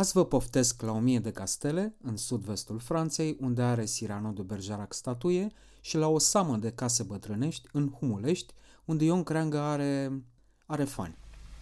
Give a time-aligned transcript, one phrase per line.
[0.00, 4.92] Azi vă poftesc la 1000 de castele, în sud-vestul Franței, unde are Cyrano de Bergerac
[4.92, 10.22] statuie, și la o samă de case bătrânești, în Humulești, unde Ion Creangă are...
[10.66, 11.16] are fani.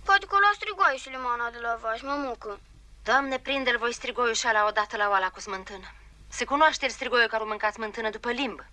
[0.05, 2.61] Poate că la strigoai și limana de la vaș, mămucă.
[3.05, 5.89] Doamne, prinde-l voi strigoiul și ala odată la oala cu smântână.
[6.29, 8.65] Se cunoaște strigoiul care o mâncați smântână după limbă.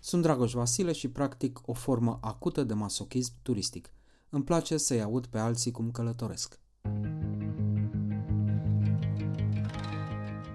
[0.00, 3.92] Sunt Dragoș Vasile și practic o formă acută de masochism turistic.
[4.28, 6.58] Îmi place să-i aud pe alții cum călătoresc.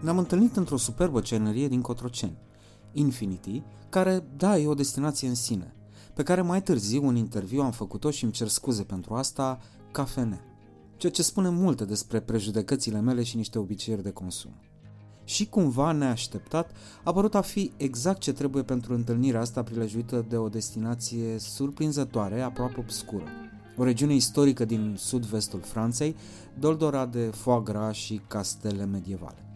[0.02, 2.38] Ne-am întâlnit într-o superbă cenerie din Cotroceni,
[2.92, 5.76] Infinity, care, da, e o destinație în sine,
[6.14, 9.60] pe care mai târziu un interviu am făcut-o și îmi cer scuze pentru asta,
[9.92, 10.42] cafene.
[10.98, 14.52] Ceea ce spune multe despre prejudecățile mele și niște obiceiuri de consum.
[15.24, 16.72] Și cumva neașteptat,
[17.04, 22.42] a părut a fi exact ce trebuie pentru întâlnirea asta prilejuită de o destinație surprinzătoare,
[22.42, 23.26] aproape obscură.
[23.78, 26.16] O regiune istorică din sud-vestul Franței,
[26.60, 29.49] doldora de foie gras și castele medievale.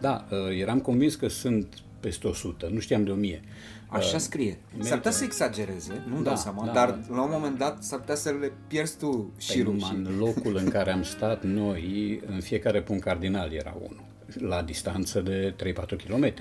[0.00, 3.40] Da, uh, eram convins că sunt peste 100, nu știam de 1000.
[3.88, 4.58] Așa Uh, scrie.
[4.72, 4.88] merge.
[4.88, 7.14] S-ar putea să exagereze, nu-mi Da, dau seama, da, dar da.
[7.14, 9.72] la un moment dat s-ar putea să le pierzi tu Păi șirul.
[9.72, 9.96] numai Și...
[9.96, 14.04] în locul în care am stat noi, în fiecare punct cardinal era unul,
[14.38, 16.32] la distanță de 3-4 km.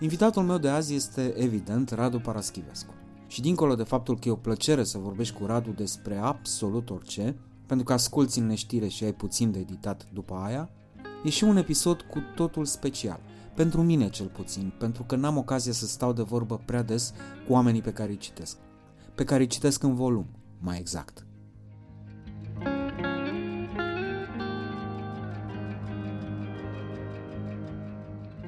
[0.00, 2.94] Invitatul meu de azi este, evident, Radu Paraschivescu.
[3.26, 7.34] Și dincolo de faptul că e o plăcere să vorbești cu Radu despre absolut orice,
[7.66, 10.70] pentru că asculți în neștire și ai puțin de editat după aia,
[11.26, 13.20] e și un episod cu totul special.
[13.54, 17.12] Pentru mine cel puțin, pentru că n-am ocazia să stau de vorbă prea des
[17.46, 18.56] cu oamenii pe care îi citesc.
[19.14, 20.26] Pe care îi citesc în volum,
[20.60, 21.25] mai exact.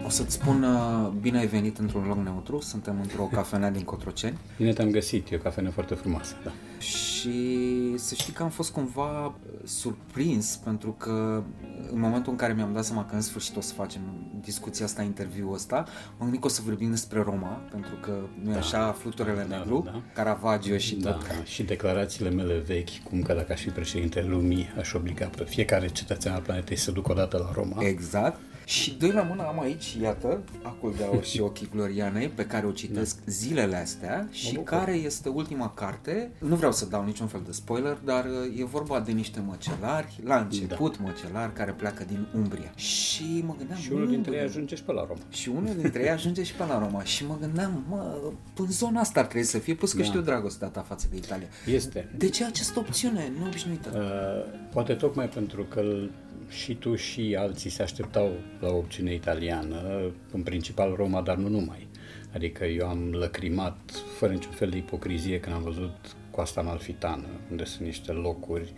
[0.08, 4.38] O să-ți spun uh, bine ai venit într-un loc neutru, suntem într-o cafenea din Cotroceni
[4.56, 6.34] Bine te-am găsit, e o cafenă foarte frumoasă.
[6.44, 6.50] Da.
[6.78, 9.32] și să știi că am fost cumva uh,
[9.64, 13.60] surprins pentru că uh, în momentul în care mi-am dat seama că în sfârșit o
[13.60, 14.00] să facem
[14.40, 15.76] discuția asta, interviul ăsta,
[16.10, 18.58] m-am gândit că o să vorbim despre Roma, pentru că nu e Da.
[18.58, 20.02] așa, fluturele Da, negru, da.
[20.14, 21.26] Caravaggio și Da, tot.
[21.44, 25.88] și declarațiile mele vechi, cum că dacă aș fi președinte lumii, aș obliga pe fiecare
[25.88, 27.82] cetățean al planetei să ducă o dată la Roma.
[27.82, 28.40] Exact.
[28.68, 32.66] Și doi la mână am aici, iată, Acul de Aur și Ochii Glorianei, pe care
[32.66, 34.68] o citesc zilele astea și bucur.
[34.78, 36.30] care este ultima carte.
[36.38, 40.20] Nu vreau să dau niciun fel de spoiler, dar uh, e vorba de niște măcelari,
[40.24, 41.02] la început da.
[41.04, 42.72] măcelari, care pleacă din Umbria.
[42.74, 43.78] Și mă gândeam...
[43.80, 45.20] Și unul "Mm, dintre ei ajunge și pe la Roma.
[45.28, 47.04] și unul dintre ei ajunge și pe la Roma.
[47.04, 48.16] Și mă gândeam, mă,
[48.58, 50.04] în zona asta ar trebui să fie, plus că Da.
[50.04, 51.46] știu dragostea ta față de Italia.
[51.66, 52.08] Este.
[52.16, 53.90] De ce această opțiune neobișnuită?
[53.94, 56.10] Uh, poate tocmai pentru că îl-
[56.48, 61.48] și tu și alții se așteptau la o opțiune italiană, în principal Roma, dar nu
[61.48, 61.88] numai.
[62.34, 63.78] Adică eu am lăcrimat
[64.18, 68.72] fără niciun fel de ipocrizie când am văzut coasta amalfitană, unde sunt niște locuri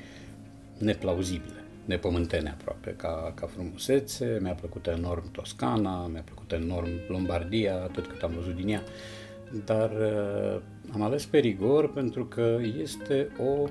[0.78, 4.38] neplauzibile, nepământene aproape, ca, ca frumusețe.
[4.42, 8.82] Mi-a plăcut enorm Toscana, mi-a plăcut enorm Lombardia, atât cât am văzut din ea.
[9.64, 10.60] Dar uh,
[10.92, 13.68] am ales Perigor pentru că este o uh,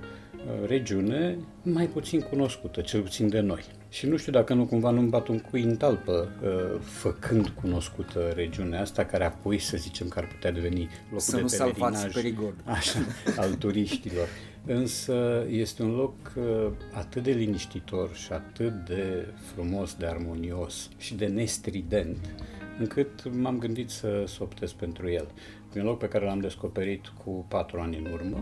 [0.67, 3.63] regiune mai puțin cunoscută, cel puțin de noi.
[3.89, 8.31] Și nu știu dacă nu cumva nu-mi bat un cui în talpă uh, făcând cunoscută
[8.35, 11.79] regiunea asta, care apoi să zicem că ar putea deveni locul Să de nu salvați
[11.79, 12.55] pelerinaj Perigord.
[12.77, 12.99] așa,
[13.37, 14.27] al turiștilor.
[14.65, 21.15] Însă este un loc uh, atât de liniștitor și atât de frumos, de armonios și
[21.15, 22.17] de nestrident,
[22.79, 25.27] încât m-am gândit să, să optez pentru el.
[25.73, 28.39] E un loc pe care l-am descoperit cu patru ani în urmă.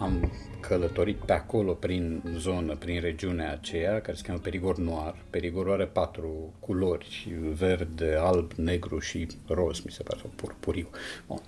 [0.00, 5.14] Am călătorit pe acolo, prin zonă, prin regiunea aceea, care se cheamă Perigor Noir.
[5.30, 10.88] Perigorul are patru culori, verde, alb, negru și roz, mi se pare, sau purpuriu.
[11.26, 11.40] Bun.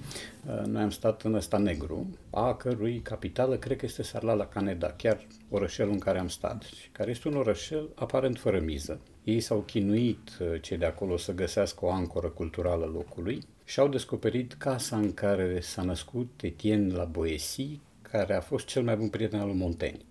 [0.47, 4.93] Uh, Noi am stat în ăsta negru, a cărui capitală cred că este Sarlala Caneda,
[4.97, 9.01] chiar orășelul în care am stat, și care este un orășel aparent fără miză.
[9.25, 13.89] Ei s-au chinuit, uh, cei de acolo, să găsească o ancoră culturală locului și au
[13.89, 17.81] descoperit casa în care s-a născut Etienne la Boétie,
[18.13, 20.05] care a fost cel mai bun prieten al lui Montaigne.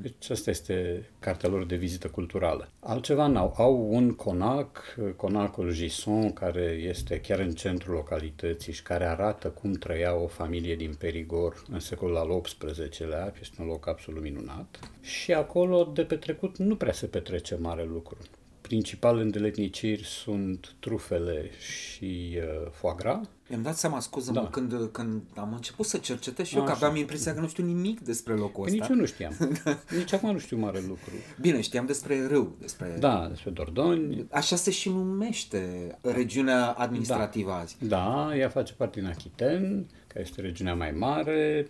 [0.00, 2.68] Deci asta este cartea lor de vizită culturală.
[2.80, 3.54] Altceva n-au.
[3.56, 9.72] Au un conac, conacul Gisson, care este chiar în centrul localității și care arată cum
[9.72, 13.32] trăia o familie din Perigor în secolul al XVIII-lea.
[13.40, 14.78] Este un loc absolut minunat.
[15.00, 18.16] Și acolo de petrecut nu prea se petrece mare lucru.
[18.60, 23.28] principale îndeletniciri sunt trufele și uh, foie gras.
[23.48, 24.48] Mi-am dat seama, scuză-mă, Da.
[24.48, 26.76] când, când am început să cercetez și eu, că Așa.
[26.86, 28.86] aveam impresia că nu știu nimic despre locul Păi ăsta.
[28.86, 29.58] nici eu nu știam.
[29.98, 31.10] Nici acum nu știu mare lucru.
[31.40, 32.96] Bine, știam despre râu, despre...
[32.98, 34.26] Da, despre Dordogne.
[34.30, 37.76] Așa se și numește regiunea administrativă azi.
[37.80, 41.66] Da, ea face parte din Achiten, care este regiunea mai mare.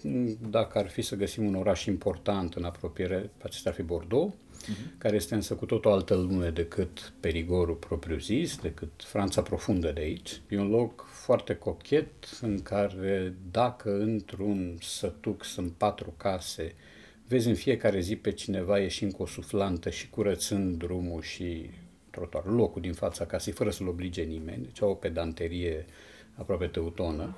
[0.50, 4.34] Dacă ar fi să găsim un oraș important în apropiere, acesta ar fi Bordeaux,
[4.98, 10.00] care este însă cu tot o altă lume decât Perigorul propriu-zis, decât Franța profundă de
[10.00, 10.40] aici.
[10.48, 12.06] E un loc foarte cochet
[12.40, 16.74] în care dacă într-un sătuc sunt patru case,
[17.28, 21.70] vezi în fiecare zi pe cineva ieșind cu o suflantă și curățând drumul și
[22.10, 24.62] trotuarul, locul din fața casei, fără să-l oblige nimeni.
[24.62, 25.84] Deci au o pedanterie
[26.34, 27.36] aproape teutonă.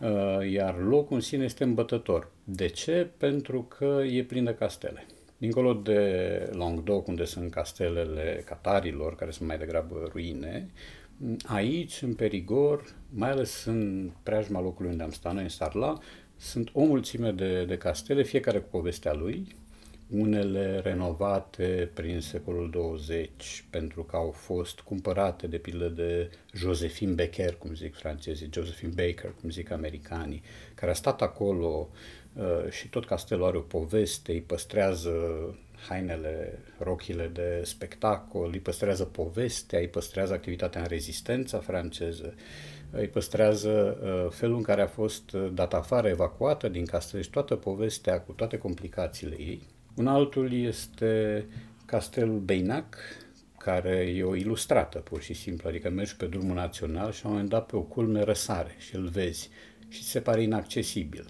[0.00, 2.30] Uh, Iar locul în sine este îmbătător.
[2.44, 3.08] De ce?
[3.16, 5.06] Pentru că e plin de castele.
[5.36, 10.68] Dincolo de Languedoc, unde sunt castelele catarilor, care sunt mai degrabă ruine,
[11.44, 15.98] aici, în Perigor, mai ales în preajma locului unde am stat noi, în Sarla,
[16.36, 19.46] sunt o mulțime de, de castele, fiecare cu povestea lui,
[20.10, 27.54] unele renovate prin secolul 20 pentru că au fost cumpărate de pildă de Josephine Becker,
[27.54, 30.42] cum zic francezii, Josephine Baker, cum zic americanii,
[30.74, 31.88] care a stat acolo
[32.32, 35.10] uh, și tot castelul are o poveste, îi păstrează
[35.88, 42.34] hainele, rochile de spectacol, îi păstrează povestea, îi păstrează activitatea în rezistența franceză,
[42.90, 47.30] îi păstrează uh, felul în care a fost uh, dat afară, evacuată din castel și
[47.30, 49.62] toată povestea cu toate complicațiile ei.
[49.94, 51.46] Un altul este
[51.86, 52.96] castelul Beinac,
[53.58, 57.34] care e o ilustrată pur și simplu, adică mergi pe drumul național și la un
[57.34, 59.48] moment dat pe o culme răsare și îl vezi
[59.88, 61.26] și ți se pare inaccesibil.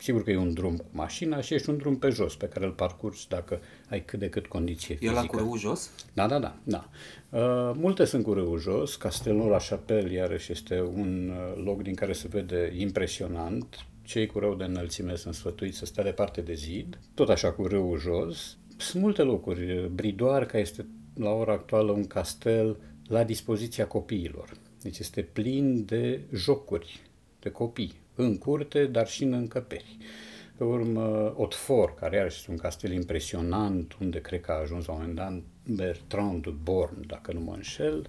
[0.00, 2.64] Sigur că e un drum cu mașina și ești un drum pe jos pe care
[2.64, 5.20] îl parcurgi dacă ai cât de cât condiție E fizică.
[5.20, 5.90] la cu râul jos?
[6.12, 6.56] Da, da, da.
[6.64, 6.88] da.
[7.30, 8.96] Uh, multe sunt cu râul jos.
[8.96, 13.86] Castelul la Chapelle, iarăși, este un uh, loc din care se vede impresionant.
[14.02, 16.98] Cei cu rău de înălțime sunt sfătuiți să stea departe de zid.
[17.14, 18.56] Tot așa cu râul jos.
[18.76, 19.90] Sunt multe locuri.
[19.94, 24.52] Bridoarca este la ora actuală un castel la dispoziția copiilor.
[24.82, 27.00] Deci este plin de jocuri
[27.40, 27.92] de copii,
[28.22, 29.96] în curte, dar și în încăperi.
[30.56, 34.92] Pe urmă, Otfor, care iarăși este un castel impresionant, unde cred că a ajuns la
[34.92, 35.42] un moment dat
[35.74, 38.08] Bertrand de Born, dacă nu mă înșel.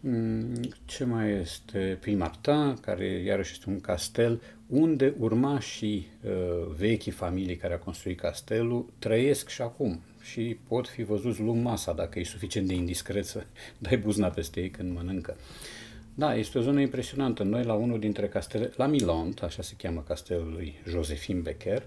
[0.00, 1.98] Mm, Ce mai este?
[2.00, 6.30] Puy Martin, care iarăși este un castel unde urmașii uh,
[6.76, 11.92] vechii familii care a construit castelul trăiesc și acum și pot fi văzuți luând masa
[11.92, 13.44] dacă e suficient de indiscret să
[13.78, 15.36] dai buzna peste ei când mănâncă.
[16.20, 17.42] Da, este o zonă impresionantă.
[17.42, 21.82] Noi la unul dintre castele, la Milont, așa se cheamă castelul lui Josephine Becker,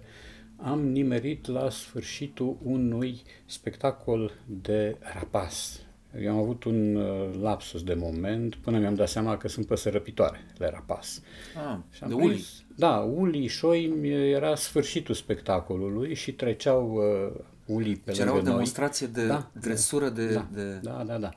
[0.57, 4.31] am nimerit la sfârșitul unui spectacol
[4.62, 5.80] de rapas.
[6.21, 9.95] Eu am avut un uh, lapsus de moment până mi-am dat seama că sunt păsări
[9.95, 11.21] răpitoare, le rapas.
[11.69, 12.45] Ah, Și am de prins- uli.
[12.75, 18.41] Da, ulii, șoimi, era sfârșitul spectacolului și treceau uh, ulii pe Deci era o lângă
[18.44, 18.51] noi.
[18.53, 20.33] demonstrație de Da, dresură de...
[20.33, 20.79] da, de...
[20.81, 21.33] da, da, da.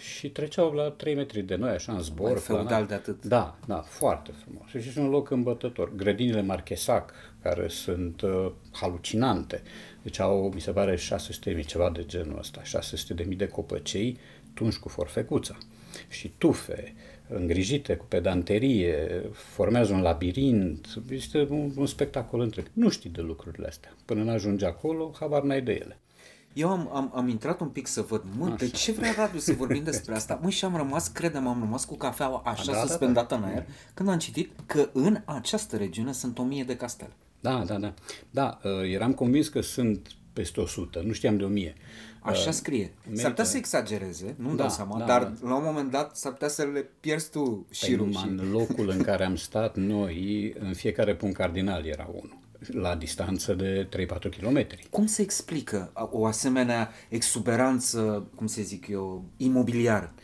[0.00, 2.30] Și treceau la 3 metri de noi, așa, în zbor.
[2.30, 2.88] Mai feudal planat.
[2.88, 3.24] de atât.
[3.24, 4.68] Da, da, foarte frumos.
[4.68, 5.94] Și este un loc îmbătător.
[5.96, 7.12] Grădinile Marchesac,
[7.42, 9.62] care sunt uh, halucinante.
[10.02, 13.48] Deci au, mi se pare, 600 mii, ceva de genul ăsta, 600 de mii de
[13.48, 14.18] copăcei
[14.54, 15.58] tunși cu forfecuța.
[16.08, 16.94] Și tufe,
[17.28, 22.66] îngrijite cu pedanterie, formează un labirint, este un, un spectacol întreg.
[22.72, 23.94] Nu știi de lucrurile astea.
[24.04, 25.98] Până n-ajungi acolo, habar n-ai de ele.
[26.52, 29.52] Eu am, am, am intrat un pic să văd, mă, de ce vrea Radu să
[29.52, 30.38] vorbim despre asta?
[30.42, 32.86] Mă, și am rămas, credem, am rămas cu cafeaua așa Da, da, da.
[32.86, 37.10] suspendată în aer, când am citit că în această regiune sunt o mie de castele.
[37.40, 37.94] Da, da, da.
[38.30, 41.74] Da, uh, eram convins că sunt peste 100, nu știam de 1000.
[42.22, 42.84] Așa scrie.
[42.84, 43.28] S-ar merită.
[43.28, 45.48] putea să exagereze, nu-mi Da, dau seama, da, dar da.
[45.48, 48.28] la un moment dat s-ar putea să le pierzi tu Păi șirul numai și...
[48.28, 53.54] în locul în care am stat noi, în fiecare punct cardinal era unul, la distanță
[53.54, 54.66] de 3-4 km.
[54.90, 60.14] Cum se explică o asemenea exuberanță, cum să zic eu, imobiliară?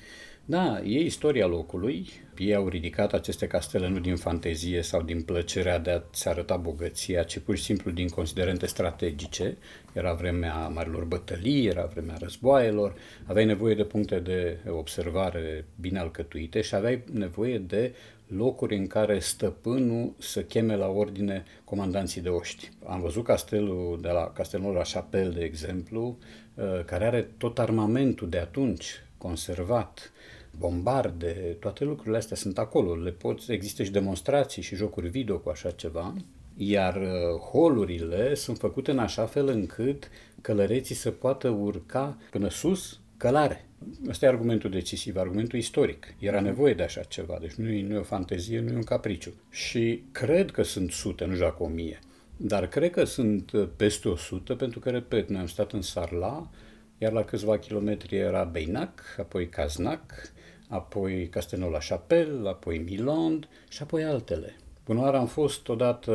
[0.48, 2.08] Da, e istoria locului.
[2.38, 7.22] Ei au ridicat aceste castele nu din fantezie sau din plăcerea de a-ți arăta bogăția,
[7.22, 9.56] ci pur și simplu din considerente strategice.
[9.92, 16.60] Era vremea marilor bătălii, era vremea războaielor, aveai nevoie de puncte de observare bine alcătuite
[16.60, 17.94] și aveai nevoie de
[18.26, 22.70] locuri în care stăpânul să cheme la ordine comandanții de oști.
[22.84, 26.18] Am văzut castelul de la Castelul la Chapelle, de exemplu,
[26.54, 28.86] uh, care are tot armamentul de atunci
[29.18, 30.12] conservat,
[30.58, 32.94] bombarde, toate lucrurile astea sunt acolo.
[32.94, 36.14] Le poți, există și demonstrații și jocuri video cu așa ceva.
[36.56, 40.08] Iar uh, holurile sunt făcute în așa fel încât
[40.40, 43.65] călăreții să poată urca până sus călare.
[44.08, 46.14] Ăsta e argumentul decisiv, argumentul istoric.
[46.18, 48.82] Era nevoie de așa ceva, deci nu e, nu e o fantezie, nu e un
[48.82, 49.32] capriciu.
[49.50, 51.98] Și cred că sunt sute, nu știu dacă o mie,
[52.36, 56.50] dar cred că sunt uh, peste 100, pentru că, repet, noi am stat în Sarla,
[56.98, 60.32] iar la câțiva kilometri era Beinac, apoi Caznac,
[60.68, 64.56] apoi Castelnau la Chapelle, apoi Milan și apoi altele.
[64.82, 66.12] Până oară am fost odată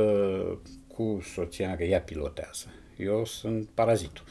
[0.88, 2.66] cu soția, că ea pilotează.
[2.98, 4.24] Eu sunt parazitul.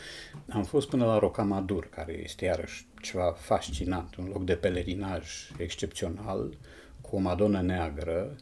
[0.48, 5.28] Am fost până la Rocamadur, care este iarăși ceva fascinant, un loc de pelerinaj
[5.58, 6.56] excepțional,
[7.00, 8.36] cu o madonă neagră,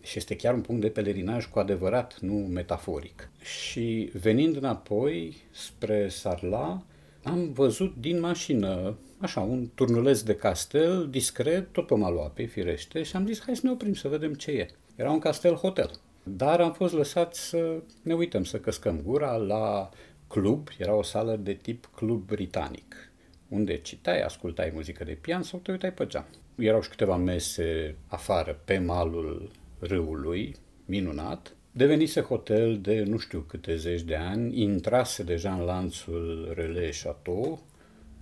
[0.00, 3.30] și este chiar un punct de pelerinaj cu adevărat, nu metaforic.
[3.42, 6.82] Și venind înapoi spre Sarla,
[7.22, 13.16] am văzut din mașină, așa, un turnuleț de castel, discret, tot pe Maloape, firește, și
[13.16, 14.68] am zis, hai să ne oprim să vedem ce e.
[14.96, 15.90] Era un castel-hotel.
[16.22, 19.90] Dar am fost lăsați să ne uităm, să căscăm gura la
[20.28, 23.11] club, era o sală de tip club britanic,
[23.52, 26.26] unde citai, ascultai muzică de pian sau te uitai pe geam.
[26.56, 30.54] Erau și câteva mese afară, pe malul râului,
[30.84, 31.54] minunat.
[31.72, 37.62] Devenise hotel de nu știu câte zeci de ani, intrase deja în lanțul Relais Chateau,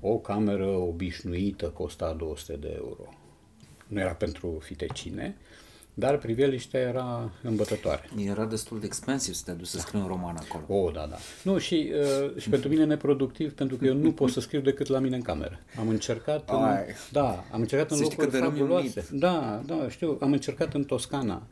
[0.01, 3.09] o cameră obișnuită costa 200 de euro.
[3.87, 5.37] Nu era pentru fitecine,
[6.01, 8.09] dar priveliștea era îmbătătoare.
[8.27, 9.83] Era destul de expensiv să te duci să da.
[9.83, 10.81] scrii un roman acolo.
[10.81, 11.17] O, da, da.
[11.43, 11.93] Nu, și,
[12.25, 15.17] uh, și pentru mine neproductiv, pentru că eu nu pot să scriu decât la mine
[15.17, 15.61] în cameră.
[15.79, 16.59] Am încercat în,
[17.13, 19.07] da, am încercat în locuri fabuloase.
[19.13, 21.43] Da, da, știu, am încercat în Toscana,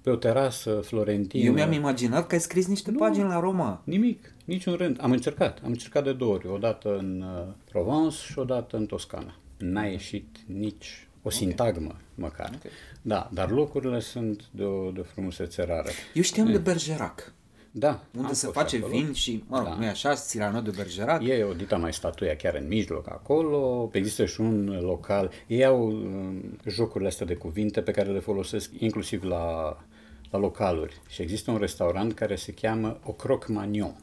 [0.00, 1.44] pe o terasă florentină.
[1.44, 3.82] Eu mi-am imaginat că ai scris niște nu, pagini la Roma.
[3.84, 4.98] Nimic, niciun rând.
[5.00, 9.34] Am încercat, am încercat de două ori, odată în uh, Provence și odată în Toscana.
[9.56, 12.02] N-a ieșit nici o sintagmă, okay.
[12.14, 12.50] măcar.
[12.56, 12.70] Okay.
[13.02, 15.88] Da, dar locurile sunt de o, de o frumusețe rară.
[16.14, 16.52] Eu știam e.
[16.52, 17.32] de Bergerac.
[17.70, 18.00] Da.
[18.16, 18.92] Unde se face acolo.
[18.92, 19.74] vin și, mă rog, da.
[19.74, 21.22] nu e așa, Țirano de Bergerac.
[21.26, 25.30] E o dita mai statuia chiar în mijloc acolo, există și un local.
[25.46, 29.76] Ei au um, jocurile astea de cuvinte pe care le folosesc inclusiv la,
[30.30, 31.00] la localuri.
[31.08, 33.96] Și există un restaurant care se cheamă O Croc Magnon.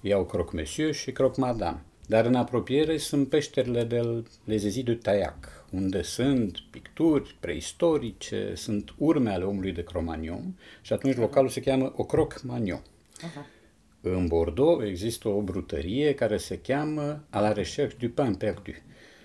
[0.00, 1.82] Ei au Croc Monsieur și Croc Madame.
[2.06, 9.30] Dar în apropiere sunt peșterile de Lezezi de Taiac, unde sunt picturi preistorice, sunt urme
[9.30, 12.82] ale omului de Cromagnon și atunci localul se cheamă Ocroc Magnon.
[12.82, 13.58] Uh-huh.
[14.00, 18.70] În Bordeaux există o brutărie care se cheamă A la recherche du pain perdu.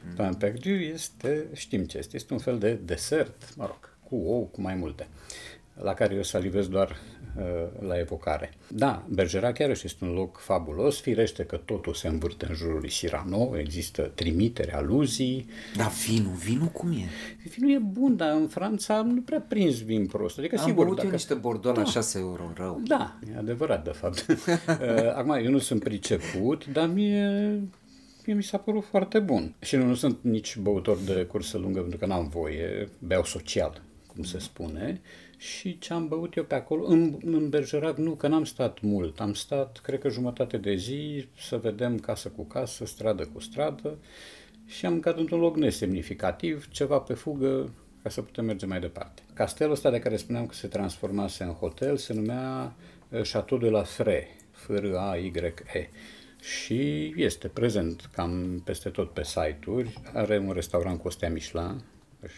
[0.08, 0.16] Mm.
[0.16, 4.44] Pain perdu este, știm ce este, este un fel de desert, mă rog, cu ou,
[4.44, 5.08] cu mai multe,
[5.82, 6.96] la care eu salivez doar
[7.38, 8.54] Uh, la evocare.
[8.68, 12.90] Da, Bergerac chiar este un loc fabulos, firește că totul se învârte în jurul lui
[12.90, 15.50] Cyrano, există trimitere, aluzii.
[15.76, 17.10] Dar vinul, vinul cum e?
[17.50, 20.38] Vinul e bun, dar în Franța nu prea prins vin prost.
[20.38, 21.08] Adică, Am sigur, băut dacă...
[21.08, 21.84] eu niște Bordeaux da.
[21.84, 22.82] la 6 euro, rău.
[22.88, 24.26] Da, e adevărat, de fapt.
[24.36, 27.62] Uh, acum, eu nu sunt priceput, dar mie
[28.26, 29.54] mie mi s-a părut foarte bun.
[29.60, 33.82] Și nu, nu sunt nici băutor de cursă lungă pentru că n-am voie, beau social,
[34.14, 35.02] cum se spune
[35.38, 36.86] și ce am băut eu pe acolo.
[36.86, 39.20] În, în Bergerac nu, că n-am stat mult.
[39.20, 43.98] Am stat, cred că jumătate de zi, să vedem casă cu casă, stradă cu stradă
[44.66, 47.74] și am mâncat într-un loc nesemnificativ, ceva pe fugă,
[48.04, 49.22] ca să putem merge mai departe.
[49.34, 52.76] Castelul ăsta de care spuneam că se transformase în hotel se numea
[53.10, 55.90] uh, Chateau de la Fre, F-R-A-Y-E
[56.40, 60.02] și este prezent cam peste tot pe site-uri.
[60.14, 61.82] Are un restaurant cu o stea Michelin,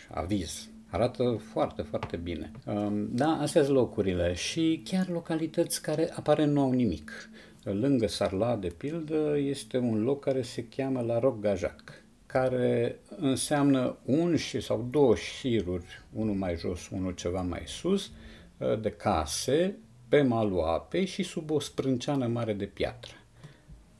[0.09, 2.51] aviz Arată foarte, foarte bine.
[2.65, 7.29] Um, da, astea sunt locurile și chiar localități care apare nu au nimic.
[7.63, 13.97] Lângă Sarla, de pildă, este un loc care se cheamă La Roc Gajac, care înseamnă
[14.05, 18.11] un și sau două șiruri, unul mai jos, unul ceva mai sus,
[18.57, 19.77] uh, de case
[20.09, 23.13] pe malul apei și sub o sprânceană mare de piatră.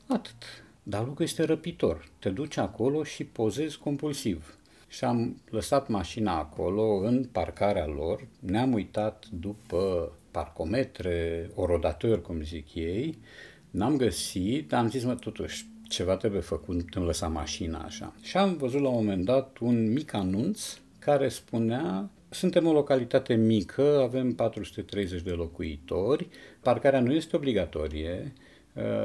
[0.06, 0.64] Atât.
[0.82, 2.08] Dar lucrul este răpitor.
[2.18, 4.57] Te duci acolo și pozezi compulsiv
[4.88, 12.74] și am lăsat mașina acolo, în parcarea lor, ne-am uitat după parcometre, orodatori, cum zic
[12.74, 13.18] ei,
[13.70, 18.14] n-am găsit, dar am zis, mă, totuși, ceva trebuie făcut, nu putem lăsa mașina așa.
[18.22, 23.34] Și am văzut la un moment dat un mic anunț care spunea suntem o localitate
[23.34, 26.28] mică, avem 430 de locuitori,
[26.60, 28.47] parcarea nu este obligatorie, Uh,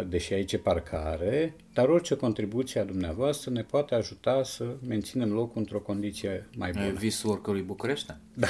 [0.08, 5.58] deși aici e parcare, dar orice contribuție a dumneavoastră ne poate ajuta să menținem locul
[5.62, 6.92] într-o condiție mai bună.
[6.92, 8.13] Visul oricărui București?
[8.34, 8.48] Da.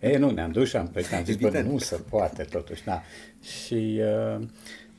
[0.00, 3.02] e, nu, ne-am dus și am plecat, am zis, bă, nu se poate totuși, da.
[3.40, 4.00] Și
[4.36, 4.44] uh,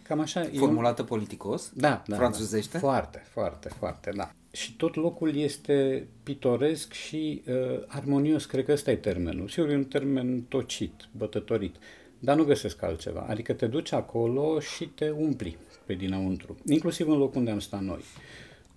[0.03, 0.49] cam așa...
[0.57, 1.07] Formulată eu...
[1.07, 1.71] politicos?
[1.73, 2.15] Da, da.
[2.15, 2.69] Franțuzește?
[2.71, 2.79] Da.
[2.79, 4.31] Foarte, foarte, foarte, da.
[4.51, 9.47] Și tot locul este pitoresc și uh, armonios, cred că ăsta e termenul.
[9.47, 11.75] Sigur, e un termen tocit, bătătorit
[12.19, 13.25] dar nu găsesc altceva.
[13.29, 17.81] Adică te duci acolo și te umpli pe dinăuntru, inclusiv în locul unde am stat
[17.81, 18.01] noi.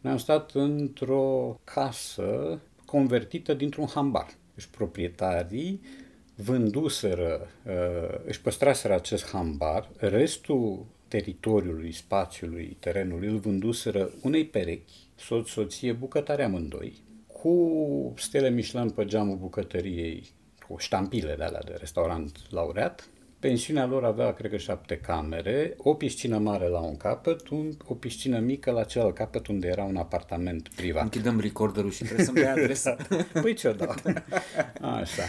[0.01, 4.27] Noi am stat într-o casă convertită dintr-un hambar.
[4.55, 5.81] Deci proprietarii
[6.35, 15.49] vânduseră, uh, își păstraseră acest hambar, restul teritoriului, spațiului, terenului îl vânduseră unei perechi, soț,
[15.49, 20.31] soție, bucătare amândoi, cu stele Michelin pe geamul bucătăriei,
[20.69, 23.09] cu ștampile de alea de restaurant laureat.
[23.41, 27.95] Pensiunea lor avea, cred că, șapte camere, o piscină mare la un capăt, un, o
[27.95, 31.03] piscină mică la celălalt capăt, unde era un apartament privat.
[31.03, 32.97] Închidem recorderul și trebuie să-mi dai adresa.
[33.33, 33.95] păi ce-o dau?
[34.81, 35.23] Așa.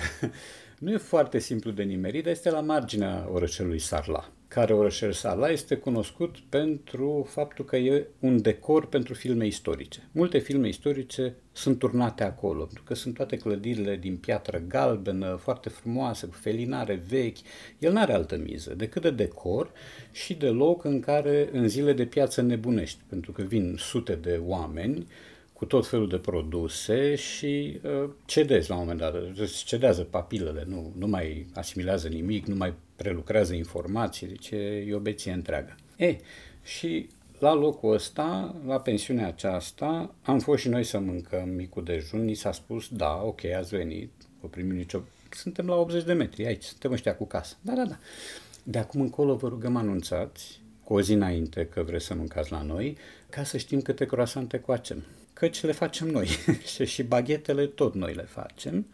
[0.80, 5.50] Nu e foarte simplu de nimerit, dar este la marginea orășelului Sarla care orășel Sala
[5.50, 10.10] este cunoscut pentru faptul că e un decor pentru filme istorice.
[10.12, 15.70] Multe filme istorice sunt turnate acolo, pentru că sunt toate clădirile din piatră galbenă, foarte
[15.70, 17.38] frumoase, cu felinare vechi.
[17.80, 19.72] El nu are altă miză decât de decor
[20.12, 24.42] și de loc în care în zile de piață nebunești, pentru că vin sute de
[24.46, 25.08] oameni
[25.54, 30.64] cu tot felul de produse și uh, cedezi la un moment dat, îți cedează papilele,
[30.68, 34.50] nu, nu mai asimilează nimic, nu mai prelucrează informații, deci
[34.88, 35.76] e o beție întreagă.
[35.98, 36.18] E,
[36.64, 42.26] și la locul ăsta, la pensiunea aceasta, am fost și noi să mâncăm micul dejun,
[42.26, 45.02] ni s-a spus, da, ok, ați venit, o primim nicio...
[45.30, 47.56] Suntem la 80 de metri aici, suntem ăștia cu casă.
[47.62, 47.98] Da, da, da.
[48.64, 52.62] De acum încolo vă rugăm anunțați, cu o zi înainte că vreți să mâncați la
[52.62, 52.98] noi,
[53.30, 55.04] ca să știm câte croasante coacem.
[55.34, 56.28] Căci le facem noi
[56.86, 58.88] și baghetele tot noi le facem.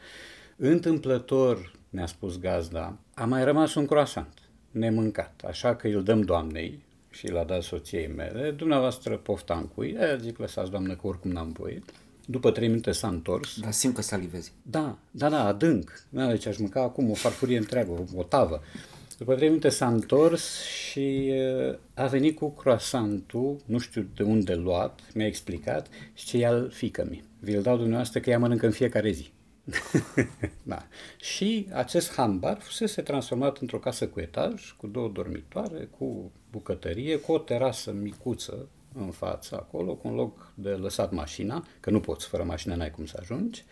[0.55, 4.33] Întâmplător, ne-a spus gazda, a mai rămas un croissant
[4.71, 10.15] nemâncat, așa că îl dăm doamnei și l-a dat soției mele, dumneavoastră poftam cu ea,
[10.15, 11.83] zic lăsați doamnă că oricum n-am voie.
[12.25, 13.59] După trei minute s-a întors.
[13.59, 14.51] Dar simt că salivezi.
[14.61, 16.03] Da, da, da, adânc.
[16.09, 18.61] Da, deci aș mânca acum o farfurie întreagă, o, o tavă.
[19.17, 21.33] După trei minute s-a întors și
[21.93, 26.69] a venit cu croasantul, nu știu de unde luat, mi-a explicat și ce e al
[26.69, 27.23] fică mi.
[27.39, 29.31] Vi-l dau dumneavoastră că ea mănâncă în fiecare zi.
[30.63, 30.87] da.
[31.17, 37.31] Și acest hambar fusese transformat într-o casă cu etaj, cu două dormitoare, cu bucătărie, cu
[37.31, 42.27] o terasă micuță în față acolo, cu un loc de lăsat mașina, că nu poți
[42.27, 43.63] fără mașină, n-ai cum să ajungi,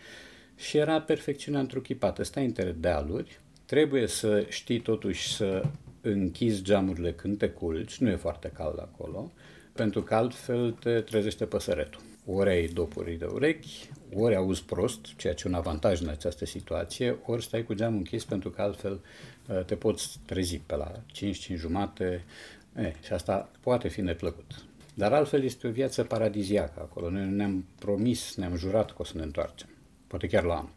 [0.54, 2.22] și era perfecțiunea întruchipată.
[2.22, 5.62] Stai între dealuri, trebuie să știi totuși să
[6.00, 9.32] închizi geamurile când te culci, nu e foarte cald acolo,
[9.72, 15.34] pentru că altfel te trezește păsăretul ori ai dopuri de urechi, ori auzi prost, ceea
[15.34, 19.00] ce e un avantaj în această situație, ori stai cu geamul închis pentru că altfel
[19.48, 22.24] uh, te poți trezi pe la 5, 5 jumate
[22.76, 24.64] e, și asta poate fi neplăcut.
[24.94, 27.10] Dar altfel este o viață paradiziacă acolo.
[27.10, 29.68] Noi ne-am promis, ne-am jurat că o să ne întoarcem.
[30.06, 30.74] Poate chiar la anul.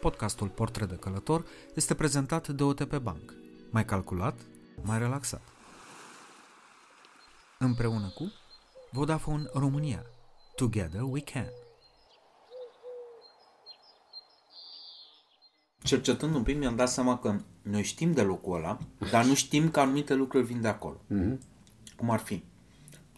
[0.00, 3.34] Podcastul Portret de Călător este prezentat de OTP Bank–
[3.70, 4.40] mai calculat,
[4.82, 5.42] mai relaxat.
[7.58, 8.32] Împreună cu
[8.90, 10.04] Vodafone România.
[10.54, 11.46] Together we can.
[15.82, 18.78] Cercetând un pic, mi-am dat seama că noi știm de locul ăla,
[19.10, 20.96] dar nu știm că anumite lucruri vin de acolo.
[20.96, 21.38] Mm-hmm.
[21.96, 22.44] Cum ar fi?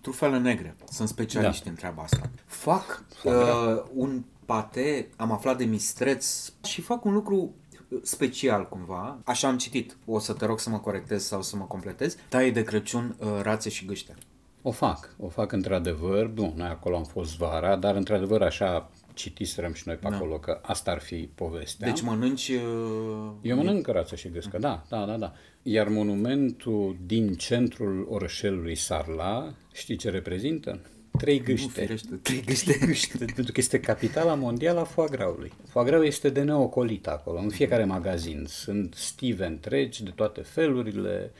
[0.00, 0.76] Trufele negre.
[0.90, 1.70] Sunt specialiști da.
[1.70, 2.30] în treaba asta.
[2.46, 7.54] Fac uh, un pate, am aflat de mistreț și fac un lucru
[8.02, 11.64] special cumva, așa am citit, o să te rog să mă corectez sau să mă
[11.64, 14.14] completez, taie de Crăciun uh, rațe și gâște.
[14.62, 19.72] O fac, o fac într-adevăr, nu, noi acolo am fost vara, dar într-adevăr așa citiserăm
[19.72, 20.16] și noi pe da.
[20.16, 21.86] acolo că asta ar fi povestea.
[21.88, 22.48] Deci mănânci...
[22.48, 23.30] Uh...
[23.42, 25.32] Eu mănânc rață și gâscă, da, da, da, da.
[25.62, 30.80] Iar monumentul din centrul orășelului Sarla, știi ce reprezintă?
[31.18, 31.80] Trei gâște.
[31.80, 32.78] Nu, firește, trei gâște.
[32.86, 33.24] gâște.
[33.24, 35.52] Pentru că este capitala mondială a foagraului.
[35.68, 38.44] Foagraul este de neocolit acolo, în fiecare magazin.
[38.48, 41.32] Sunt stive întregi de toate felurile,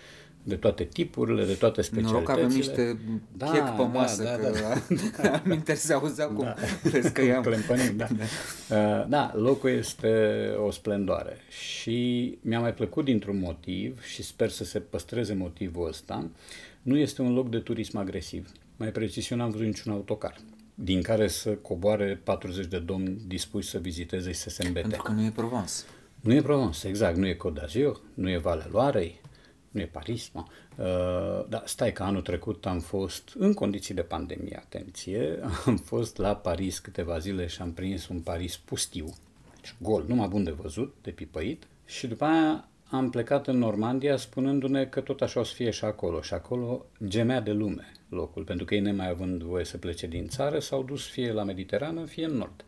[0.43, 2.23] de toate tipurile, de toate specialitățile.
[2.23, 2.99] Noroc avem niște
[3.37, 4.59] da, chec pe da, masă, da, da, că
[5.23, 5.41] da, da.
[5.45, 6.55] aminte se auzea cum da.
[6.91, 7.45] plescăiam.
[7.97, 8.07] da.
[8.11, 14.65] Uh, da, locul este o splendoare și mi-a mai plăcut dintr-un motiv și sper să
[14.65, 16.31] se păstreze motivul ăsta,
[16.83, 18.49] nu este un loc de turism agresiv.
[18.77, 20.41] Mai precis, eu n-am văzut niciun autocar
[20.75, 24.89] din care să coboare 40 de domni dispuși să viziteze și să se îmbete.
[24.89, 25.73] Pentru că nu e Provence.
[26.21, 27.17] Nu e Provence, exact.
[27.17, 29.21] Nu e Côte d'Azur, nu e Valea Loarei,
[29.71, 30.31] nu e Paris.
[30.33, 30.45] Mă.
[30.77, 36.17] Uh, dar stai că anul trecut am fost, în condiții de pandemie, atenție, am fost
[36.17, 39.15] la Paris câteva zile și am prins un Paris pustiu,
[39.55, 41.67] deci gol, numai bun de văzut, de pipăit.
[41.85, 45.85] Și după aia am plecat în Normandia spunându-ne că tot așa o să fie și
[45.85, 46.21] acolo.
[46.21, 50.29] Și acolo gemea de lume locul, pentru că ei nemai având voie să plece din
[50.29, 52.65] țară s-au dus fie la Mediterană, fie în nord.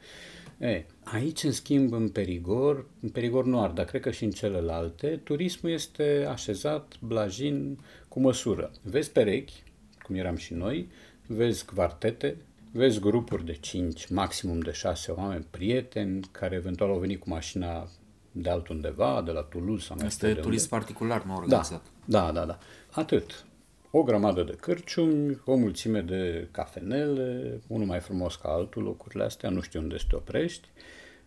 [0.59, 5.21] E, aici, în schimb, în Perigor, în Perigor Noir, dar cred că și în celelalte,
[5.25, 7.79] turismul este așezat, blajin,
[8.09, 8.71] cu măsură.
[8.83, 9.63] Vezi perechi,
[10.03, 10.89] cum eram și noi,
[11.27, 12.37] vezi quartete,
[12.73, 17.89] vezi grupuri de 5, maximum de 6 oameni, prieteni, care eventual au venit cu mașina
[18.33, 20.77] de altundeva, de la Toulouse sau mai Este știu de turist unde.
[20.85, 21.83] particular, nu Da, organizat.
[22.05, 22.59] da, da, da.
[22.91, 23.45] Atât.
[23.97, 29.51] O grămadă de cârciumi, o mulțime de cafenele, unul mai frumos ca altul, locurile astea,
[29.51, 30.69] nu știu unde să te oprești.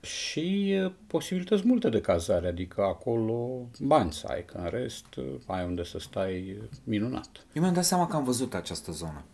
[0.01, 5.21] Și e, posibilități multe de cazare, adică acolo bani să ai, că în rest e,
[5.45, 7.45] ai unde să stai e, minunat.
[7.53, 9.25] Eu mi-am dat seama că am văzut această zonă.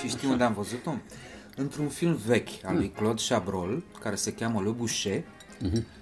[0.00, 0.90] Și știi unde am văzut-o?
[1.56, 5.24] Într-un film vechi al lui Claude Chabrol, care se cheamă Le Boucher.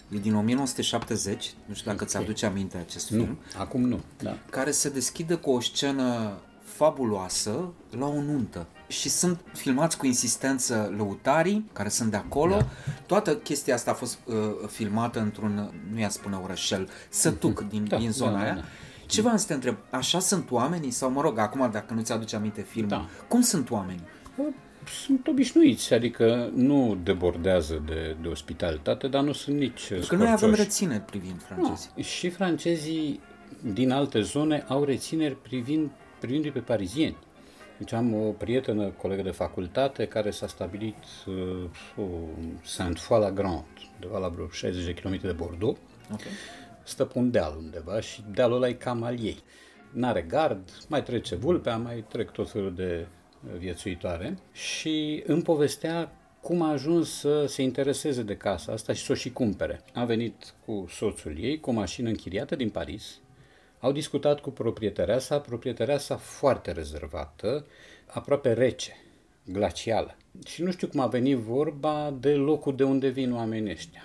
[0.08, 3.20] E din 1970, nu știu dacă ți-aduce aminte acest film.
[3.26, 4.38] Nu, acum nu, da.
[4.50, 6.32] care se deschide cu o scenă
[6.64, 8.66] fabuloasă la o nuntă.
[8.88, 12.56] Și sunt filmați cu insistență lăutarii care sunt de acolo.
[12.56, 12.66] Da.
[13.06, 14.34] Toată chestia asta a fost uh,
[14.68, 18.54] filmată într-un, nu i-a spune orășel, sătuc din, Da, din zona da, da, aia.
[18.54, 18.62] da.
[19.06, 20.90] Ce vreau să te întreb, așa sunt oamenii?
[20.90, 23.06] Sau mă rog, acum dacă nu ți-aduce aminte filmul, Da.
[23.28, 24.04] cum sunt oamenii?
[24.88, 30.37] Sunt obișnuiți, adică nu debordează de, de ospitalitate, dar nu sunt nici Că noi avem
[30.37, 30.62] scorțoși.
[30.62, 31.90] rețineri privind francezii.
[31.96, 32.03] Nu.
[32.03, 33.20] Și francezii
[33.72, 37.16] din alte zone au rețineri privind, privindu-i pe parizieni.
[37.79, 40.96] Deci am o prietenă, colegă de facultate, care s-a stabilit
[41.27, 42.05] uh,
[42.62, 45.79] Saint-Foy-la-Grande, undeva la vreo 60 de km de Bordeaux.
[46.12, 46.20] Ok.
[46.83, 49.38] Stă pe un deal undeva și dealul ăla e cam al ei.
[49.92, 53.15] N-are gard, mai trece vulpea, mai trec tot felul de uh,
[53.59, 59.12] viețuitoare și îmi povestea cum a ajuns să se intereseze de casa asta și să
[59.12, 59.80] o și cumpere.
[59.94, 63.20] A venit cu soțul ei, cu o mașină închiriată din Paris,
[63.78, 67.66] au discutat cu proprietarea sa, proprietarea sa foarte rezervată,
[68.06, 68.96] aproape rece,
[69.44, 70.16] glacială.
[70.46, 74.02] Și nu știu cum a venit vorba de locul de unde vin oamenii ăștia.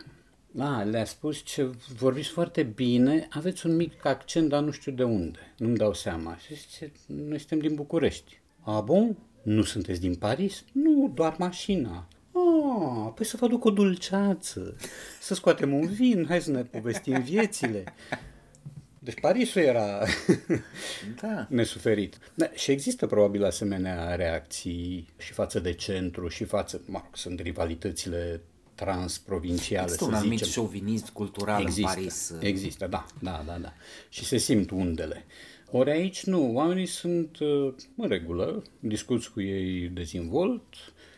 [0.52, 5.04] Da, le-a spus ce vorbiți foarte bine, aveți un mic accent, dar nu știu de
[5.04, 6.38] unde, nu-mi dau seama.
[6.38, 8.40] Și zice, noi suntem din București.
[8.62, 9.18] A, bun?
[9.42, 10.64] Nu sunteți din Paris?
[10.72, 12.08] Nu, doar mașina.
[12.32, 14.76] Ah, păi să vă aduc o dulceață,
[15.22, 17.84] să scoatem un vin, hai să ne povestim viețile.
[19.00, 20.00] Deci Parisul era
[21.22, 21.48] Da.
[21.50, 22.18] nesuferit.
[22.34, 27.40] Da, și există probabil asemenea reacții și față de centru și față, mă rog, sunt
[27.40, 28.42] rivalitățile
[28.76, 30.52] transprovinciale, Există să un anumit zicem.
[30.64, 32.34] șovinism cultural Există, în Paris.
[32.40, 33.74] există, da, da, da, da.
[34.10, 35.26] Și se simt undele.
[35.74, 40.64] Ori aici nu, oamenii sunt uh, în regulă, discuți cu ei dezvolt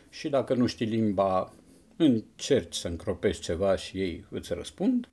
[0.09, 1.53] și dacă nu știi limba,
[1.97, 5.09] încerci să încropești ceva și ei îți răspund.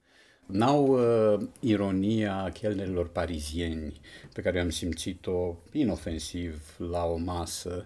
[0.46, 4.00] N-au uh, ironia chelnerilor parizieni
[4.32, 7.84] pe care am simțit-o inofensiv la o masă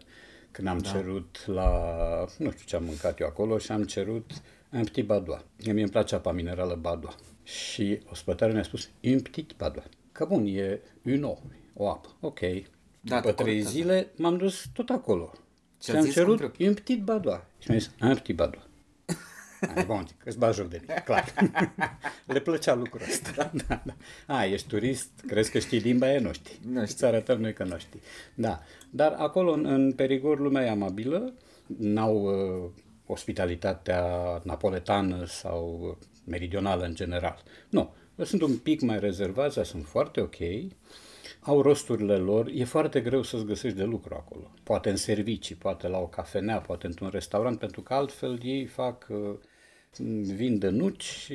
[0.51, 0.91] când am da.
[0.91, 1.71] cerut la,
[2.39, 4.31] nu știu ce am mâncat eu acolo și am cerut
[4.71, 5.41] un petit badois.
[5.65, 7.15] Mie îmi place apa minerală badois.
[7.43, 9.87] Și ospătarul mi-a spus, un petit badois.
[10.15, 11.43] Că bun, e un eau,
[11.75, 12.09] o apă.
[12.21, 12.41] Ok.
[12.41, 13.71] Da, După te trei corectează.
[13.77, 15.33] zile m-am dus tot acolo.
[15.79, 16.13] Ce Și a am zis?
[16.13, 16.69] cerut Cum trebuie?
[16.69, 17.41] un petit badois.
[17.59, 18.63] Și mi-a zis, un petit badois.
[19.75, 21.33] Ai, bun, că îți bagi joc de mine, clar.
[22.27, 23.31] Le plăcea lucrul ăsta.
[23.37, 23.95] Da, da, da.
[24.37, 26.59] A, ești turist, crezi că știi limba aia, nu știi.
[26.65, 26.83] Nu știu.
[26.83, 28.01] Îți arătăm noi că nu știi.
[28.35, 31.35] Da, dar acolo, în, în Perigor, lumea e amabilă,
[31.67, 32.71] n-au uh,
[33.07, 34.05] ospitalitatea
[34.45, 37.43] napoletană sau uh, meridională în general.
[37.69, 40.37] Nu, sunt un pic mai rezervați, dar sunt foarte ok.
[41.41, 44.51] Au rosturile lor, e foarte greu să-ți găsești de lucru acolo.
[44.63, 49.07] Poate în servicii, poate la o cafenea, poate într-un restaurant, pentru că altfel ei fac
[49.11, 49.39] uh,
[50.35, 51.33] vin de nuci,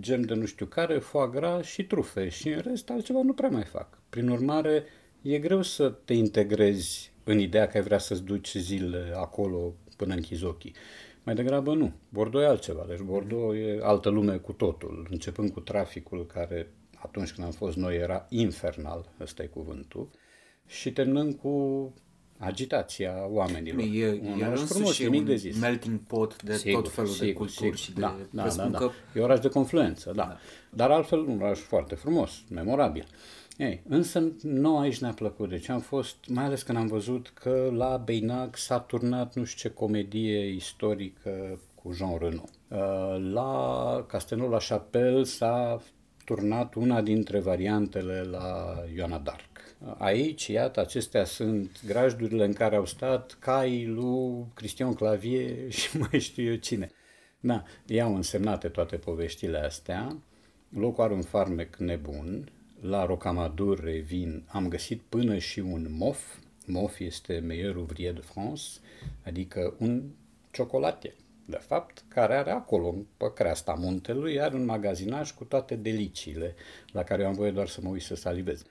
[0.00, 3.48] gem de nu știu care, foie gras și trufe și în rest altceva nu prea
[3.48, 3.98] mai fac.
[4.08, 4.84] Prin urmare,
[5.22, 10.14] e greu să te integrezi în ideea că ai vrea să-ți duci zile acolo până
[10.14, 10.74] închizi ochii.
[11.22, 11.92] Mai degrabă nu.
[12.08, 12.84] Bordeaux e altceva.
[12.88, 17.76] Deci Bordeaux e altă lume cu totul, începând cu traficul care atunci când am fost
[17.76, 20.08] noi era infernal, ăsta e cuvântul,
[20.66, 21.92] și terminând cu
[22.38, 23.80] agitația oamenilor.
[23.80, 25.60] E, Un e oraș însuși nimic un de zis.
[25.60, 27.76] melting pot de Sigur, tot felul de sigur, culturi sigur.
[27.76, 29.20] și de da, da, presupun da, că da.
[29.20, 30.24] E oraș de confluență, da.
[30.24, 30.38] da.
[30.70, 33.06] Dar altfel un oraș foarte frumos, memorabil.
[33.60, 37.70] Ei, însă nouă aici ne-a plăcut, deci am fost, mai ales când am văzut că
[37.74, 42.44] la Beinac s-a turnat nu știu ce comedie istorică cu Jean Reno.
[42.68, 45.82] Uh, La Castelnau la Chapelle s-a
[46.24, 49.76] turnat una dintre variantele la Ioana d'Arc.
[49.98, 56.20] Aici, iată, acestea sunt grajdurile în care au stat caii lui Cristian Clavier și mai
[56.20, 56.90] știu eu cine.
[57.40, 60.16] Da, i-au însemnate toate poveștile astea.
[60.68, 62.48] Locul are un farmec nebun.
[62.80, 66.36] La Rocamadour Revin am găsit până și un mof.
[66.66, 68.62] Mof este Meilleur Ouvrier de France,
[69.24, 70.02] adică un
[70.50, 71.14] ciocolatier,
[71.44, 76.54] de fapt, care are acolo, pe creasta muntelui, are un magazinaj cu toate deliciile
[76.92, 78.62] la care eu am voie doar să mă uit să salivez.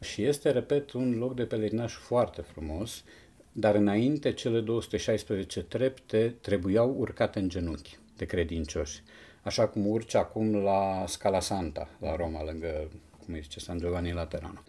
[0.00, 3.04] Și este, repet, un loc de pelerinaj foarte frumos,
[3.52, 9.02] dar înainte cele 216 trepte trebuiau urcate în genunchi de credincioși.
[9.42, 12.90] Așa cum urci acum la Scala Santa, la Roma, lângă,
[13.24, 14.62] cum îi zice, San Giovanni Laterano.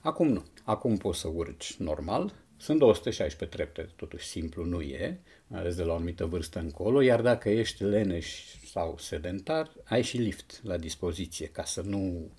[0.00, 0.42] Acum nu.
[0.64, 2.34] Acum poți să urci normal.
[2.56, 7.02] Sunt 216 trepte, totuși simplu nu e, mai ales de la o anumită vârstă încolo,
[7.02, 12.30] iar dacă ești leneș sau sedentar, ai și lift la dispoziție ca să nu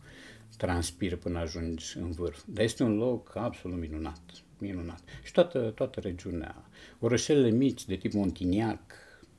[0.57, 2.43] transpiri până ajungi în vârf.
[2.47, 4.21] Dar este un loc absolut minunat,
[4.57, 5.01] minunat.
[5.23, 8.81] Și toată, toată regiunea, orășelele mici de tip Montignac,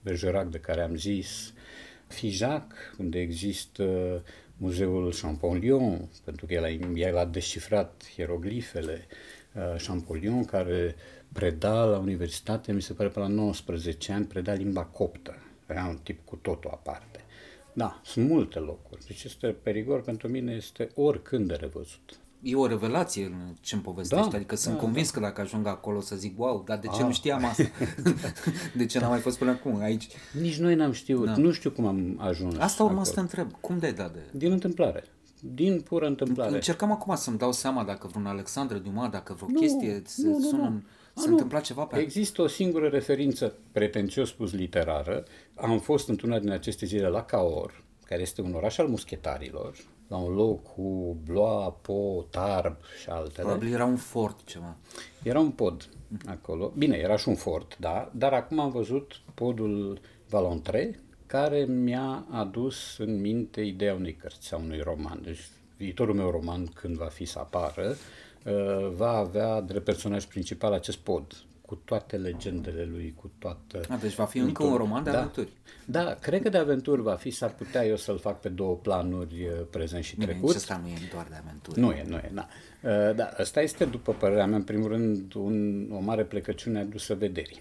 [0.02, 1.52] Bergerac de care am zis,
[2.08, 4.22] Fijac, unde există
[4.56, 9.06] muzeul Champollion, pentru că el a, el a descifrat hieroglifele,
[9.54, 10.94] uh, Champollion, care
[11.32, 15.36] preda la universitate, mi se pare pe la 19 ani, preda limba coptă.
[15.66, 17.20] Era un tip cu totul aparte.
[17.72, 19.06] Da, sunt multe locuri.
[19.06, 22.18] Deci este perigor pentru mine, este oricând de revăzut.
[22.48, 26.00] E o revelație în ce-mi povestești, Da, adică sunt da, convins că dacă ajung acolo
[26.00, 27.06] să zic, wow, dar de ce Ah.
[27.06, 27.62] nu știam asta?
[28.76, 30.08] de ce n-am mai fost până acum aici?
[30.40, 31.36] Nici noi n-am știut, Da.
[31.36, 33.04] nu știu cum am ajuns Asta urma acolo.
[33.08, 34.18] să te întreb, cum de-ai dat de...
[34.32, 35.04] Din întâmplare.
[35.40, 36.54] Din pură întâmplare.
[36.54, 40.38] Încercam acum să-mi dau seama dacă vreun Alexandru Dumas, dacă vreo Nu, chestie se nu,
[40.38, 40.66] nu, sună, nu.
[40.68, 40.82] în-
[41.14, 41.32] A, se nu.
[41.32, 45.24] întâmpla ceva pe Există o singură referință, pretențios spus literară.
[45.54, 49.76] Am fost într-una din aceste zile la Caor, care este un oraș al muschetarilor,
[50.08, 53.46] la un loc cu Bloa, Po, Tarb și altele.
[53.46, 54.76] Probabil era un fort ceva.
[55.22, 55.88] Era un pod
[56.26, 56.72] acolo.
[56.76, 62.98] Bine, era și un fort, da, dar acum am văzut podul Valontre, care mi-a adus
[62.98, 65.20] în minte ideea unei cărți sau unui roman.
[65.22, 65.40] Deci
[65.76, 67.96] viitorul meu roman, când va fi să apară,
[68.44, 71.36] uh, va avea drept personaj principal acest pod,
[71.66, 73.80] cu toate legendele lui, cu toată...
[73.88, 75.16] A, deci va fi încă mitolo- un roman de da.
[75.18, 75.48] aventuri.
[75.84, 79.44] Da, cred că de aventuri va fi, s-ar putea eu să-l fac pe două planuri,
[79.46, 80.46] uh, prezent și Bine, trecut.
[80.46, 81.80] nici ăsta nu e doar de aventuri.
[81.80, 82.48] Nu e, nu e, na.
[82.82, 87.14] Uh, Da, ăsta este, după părerea mea, în primul rând, un, o mare plecăciune adusă
[87.14, 87.60] vederii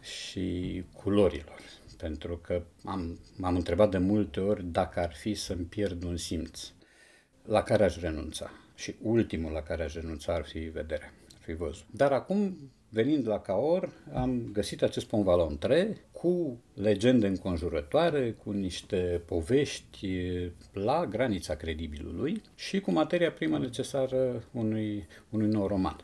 [0.00, 1.58] și culorilor.
[1.96, 6.60] Pentru că am, m-am întrebat de multe ori dacă ar fi să-mi pierd un simț
[7.44, 8.50] la care aș renunța.
[8.74, 11.84] Și ultimul la care aș renunța ar fi vederea, ar fi văzul.
[11.90, 12.56] Dar acum,
[12.88, 20.08] venind la Caor, am găsit acest Pont Valontre cu legende înconjurătoare, cu niște povești
[20.72, 25.96] la granița credibilului și cu materia primă necesară unui, unui nou roman.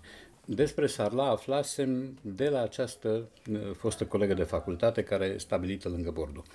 [0.45, 6.11] Despre Sarla aflasem de la această uh, fostă colegă de facultate care e stabilită lângă
[6.11, 6.49] Bordeaux.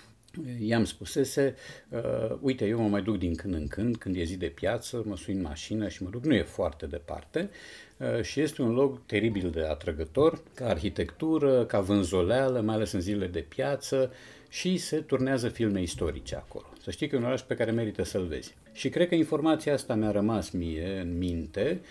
[0.60, 1.56] I-am spusese,
[1.90, 5.04] uh, uite, eu mă mai duc din când în când, când e zi de piață,
[5.06, 7.85] mă sui în mașină și mă duc, nu e foarte departe uh,
[8.22, 13.28] și este un loc teribil de atrăgător, ca arhitectură, ca vânzoleală, mai ales în zilele
[13.28, 14.12] de piață
[14.50, 16.66] și se turnează filme istorice acolo.
[16.82, 18.56] Să știi că e un oraș pe care merită să-l vezi.
[18.72, 21.82] Și cred că informația asta mi-a rămas mie în minte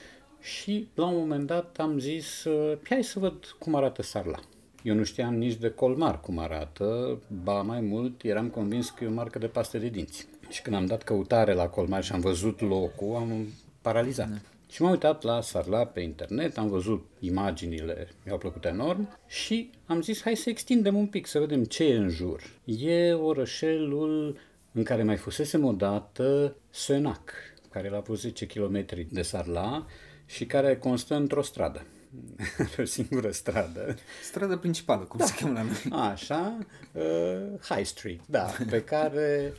[0.40, 4.38] și la un moment dat am zis, uh, hai să văd cum arată Sarla.
[4.82, 9.06] Eu nu știam nici de Colmar cum arată, ba mai mult eram convins că e
[9.06, 10.26] o marcă de paste de dinți.
[10.48, 13.48] Și când am dat căutare la Colmar și am văzut locul, am
[13.82, 14.28] paralizat.
[14.28, 14.36] Da.
[14.74, 20.02] Și m-am uitat la Sarla pe internet, am văzut imaginile, mi-au plăcut enorm și am
[20.02, 22.42] zis hai să extindem un pic, să vedem ce e în jur.
[22.64, 24.38] E orășelul
[24.72, 27.32] în care mai fusesem odată Senac,
[27.70, 29.86] care l-a vreo 10 km de Sarla
[30.26, 31.86] și care constă într-o stradă.
[32.78, 33.96] o singură stradă.
[34.22, 36.10] Strada principală, cum se cheamă la noi.
[36.10, 36.58] Așa,
[36.92, 39.52] uh, High Street, da, pe care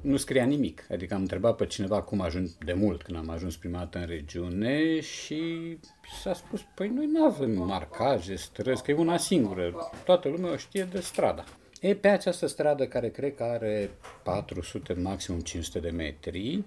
[0.00, 0.86] nu scria nimic.
[0.90, 4.06] Adică am întrebat pe cineva cum ajung de mult când am ajuns prima dată în
[4.06, 5.78] regiune și
[6.22, 9.90] s-a spus, păi noi nu avem marcaje, străzi, că e una singură.
[10.04, 11.44] Toată lumea o știe de strada.
[11.80, 13.90] E pe această stradă care cred că are
[14.22, 16.64] 400, maximum 500 de metri,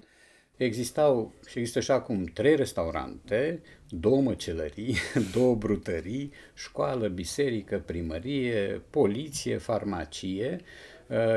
[0.58, 4.96] Existau și există și acum trei restaurante, două măcelării,
[5.36, 10.93] două brutării, școală, biserică, primărie, poliție, farmacie, uh,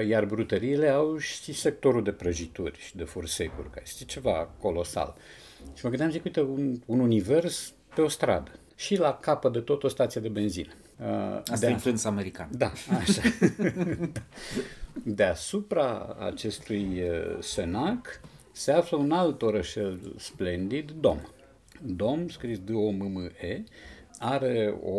[0.08, 5.14] iar brutăriile au și sectorul de prăjituri și de fursecuri, care este ceva colosal.
[5.74, 9.60] Și mă gândeam, zic, uite, un, un univers pe o stradă și la capăt de
[9.60, 10.72] tot o stație de benzină.
[11.00, 12.50] Uh, Asta de e influența americană.
[12.52, 13.22] da, așa.
[15.02, 18.20] Deasupra acestui uh, senac
[18.52, 21.18] se află un alt orășel splendid, Dom.
[21.82, 23.64] Dom, scris D-O-M-M-E,
[24.18, 24.98] are o,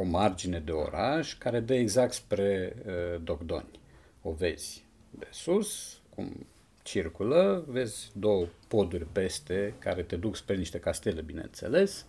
[0.00, 3.80] o margine de oraș care dă exact spre uh, Dogdoni.
[4.22, 6.46] O vezi de sus, cum
[6.82, 12.06] circulă, vezi două poduri peste care te duc spre niște castele, bineînțeles,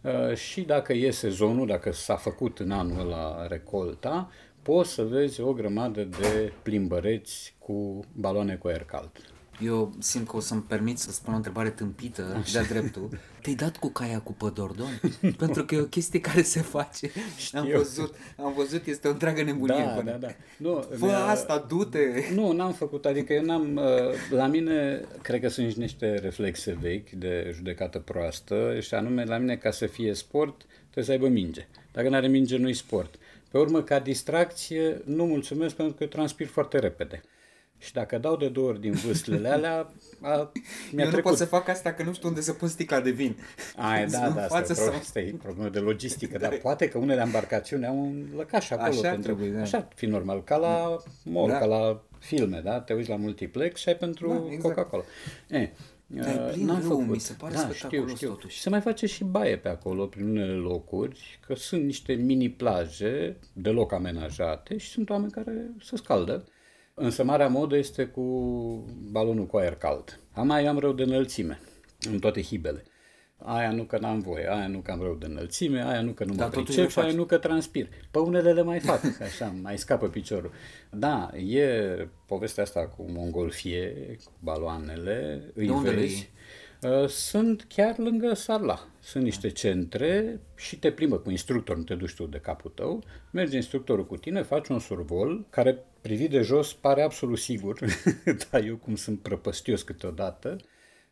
[0.00, 4.30] uh, și dacă e sezonul, dacă s-a făcut în anul la recolta,
[4.62, 9.33] poți să vezi o grămadă de plimbăreți cu baloane cu aer cald.
[9.60, 13.08] Eu simt că o să-mi permit să spun o întrebare tâmpită de-a dreptul.
[13.42, 15.00] Te-ai dat cu caia cu pădordon?
[15.38, 17.10] Pentru că e o chestie care se face.
[17.52, 19.82] Am văzut, am văzut, este o întreagă nebunie.
[19.84, 20.10] Da, până.
[20.10, 20.28] da, da.
[20.56, 21.98] Nu, Fă mi-a- asta, du-te!
[22.34, 23.84] Nu, n-am făcut, adică eu n-am, uh,
[24.30, 29.56] la mine, cred că sunt niște reflexe vechi de judecată proastă și anume, la mine,
[29.56, 31.68] ca să fie sport, trebuie să aibă minge.
[31.92, 33.14] Dacă nu are minge, nu-i sport.
[33.50, 37.20] Pe urmă, ca distracție, nu mulțumesc pentru că transpir foarte repede.
[37.84, 40.36] Și dacă dau de două ori din vâslele alea, a,
[40.90, 41.22] mi-a Eu nu trecut.
[41.22, 43.36] pot să fac asta că nu știu unde să pun sticla de vin.
[43.76, 46.54] Ai, da, În da, asta, față e, pro- sau- asta e problemă de logistică, dar
[46.54, 48.88] poate că unele embarcațiuni au un lăcaș acolo.
[48.88, 49.60] Așa pentru, trebuie, da.
[49.60, 51.58] Așa, fi normal, ca la mall, Da.
[51.58, 52.80] ca la filme, da?
[52.80, 54.74] Te uiți la multiplex și ai pentru Da, exact.
[54.74, 55.02] Coca-Cola.
[55.48, 55.70] E,
[56.06, 57.06] Dar e uh, plin n-am râu, făcut.
[57.06, 58.28] mi se pare da, spectaculos știu, știu.
[58.28, 58.56] totuși.
[58.56, 63.36] Și se mai face și baie pe acolo, prin unele locuri, că sunt niște mini-plaje
[63.52, 66.44] deloc amenajate și sunt oameni care se scaldă.
[66.94, 68.22] Însă marea modă este cu
[69.10, 70.20] balonul cu aer cald.
[70.32, 71.60] Am mai am rău de înălțime
[72.10, 72.84] în toate hibele.
[73.36, 76.24] Aia nu că n-am voie, aia nu că am rău de înălțime, aia nu că
[76.24, 77.16] nu Dar mă totuși pricep le și aia faci.
[77.16, 77.88] nu că transpir.
[78.10, 80.52] Pe unele le mai fac, așa, mai scapă piciorul.
[80.90, 81.68] Da, e
[82.26, 86.30] povestea asta cu mongolfie, cu baloanele, îi De unde le vezi.
[86.84, 88.88] Uh, Sunt chiar lângă Sarla.
[89.00, 93.02] Sunt niște centre și te plimbă cu instructor, nu te duci tu de capul tău.
[93.30, 97.78] Merge instructorul cu tine, faci un survol care privit de jos pare absolut sigur,
[98.50, 100.56] dar eu cum sunt prăpăstios câteodată,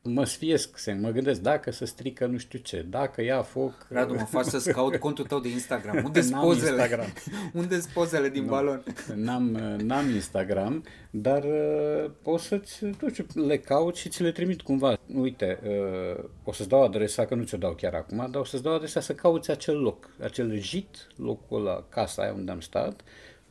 [0.03, 3.87] mă sfiesc, se mă gândesc dacă se strică nu știu ce, dacă ia foc...
[3.89, 6.05] Radu, mă faci să-ți caut contul tău de Instagram.
[6.05, 6.71] Unde sunt N-am pozele?
[6.71, 7.07] Instagram.
[7.61, 8.83] Unde sunt pozele din balon?
[9.15, 9.43] N-am,
[9.79, 14.99] n-am Instagram, dar uh, o să-ți, nu știu, le caut și ți le trimit cumva.
[15.15, 18.63] Uite, uh, o să-ți dau adresa, că nu ți-o dau chiar acum, dar o să-ți
[18.63, 23.01] dau adresa să cauți acel loc, acel jit, locul la casa aia unde am stat.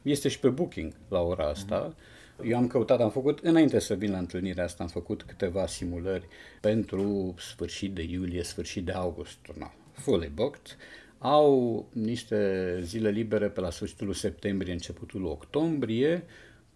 [0.01, 1.95] Este și pe booking la ora asta.
[2.43, 6.27] Eu am căutat, am făcut, înainte să vin la întâlnirea asta, am făcut câteva simulări
[6.61, 9.37] pentru sfârșit de iulie, sfârșit de august.
[9.59, 10.77] No, fully booked.
[11.17, 16.23] Au niște zile libere pe la sfârșitul septembrie, începutul octombrie,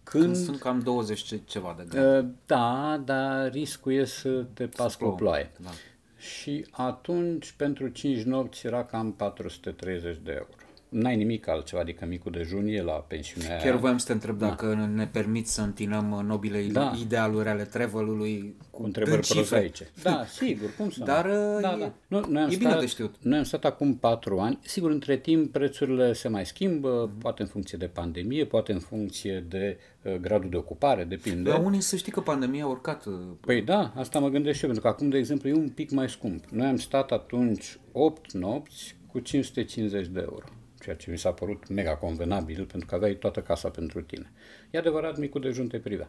[0.02, 0.24] când...
[0.24, 2.18] Când sunt cam 20 ce- ceva de grade.
[2.26, 5.50] Uh, Da, dar riscul e să te pas cu o plouă, ploaie.
[5.62, 5.70] da.
[6.18, 10.48] Și atunci, pentru 5 nopți, era cam 430 de euro.
[10.88, 13.76] N-ai nimic altceva, adică micul dejun e la pensiunea Chiar aia.
[13.76, 16.92] voiam să te întreb dacă ne permit să întinăm uh, nobile Da.
[17.00, 19.42] idealuri ale travel-ului cu cu întrebări dând cifre.
[19.56, 19.88] prozaice.
[20.02, 21.04] Da, sigur, cum să nu?
[21.04, 21.92] Dar, uh, da, e- da.
[22.08, 23.14] Nu, noi am e bine stat, de știut.
[23.20, 24.58] Noi am stat acum patru ani.
[24.62, 29.44] Sigur, între timp prețurile se mai schimbă, poate în funcție de pandemie, poate în funcție
[29.48, 31.50] de uh, gradul de ocupare, depinde.
[31.50, 33.04] La unii să știi că pandemia a urcat.
[33.06, 35.68] uh, Păi da, asta mă gândesc și eu, pentru că acum, de exemplu, e un
[35.68, 36.44] pic mai scump.
[36.50, 40.44] Noi am stat atunci 8 nopți cu 550 de euro,
[40.86, 44.32] ceea ce mi s-a părut mega convenabil, pentru că aveai toată casa pentru tine.
[44.70, 46.08] E adevărat, micul dejun te privea.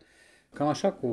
[0.54, 1.08] Cam așa cu,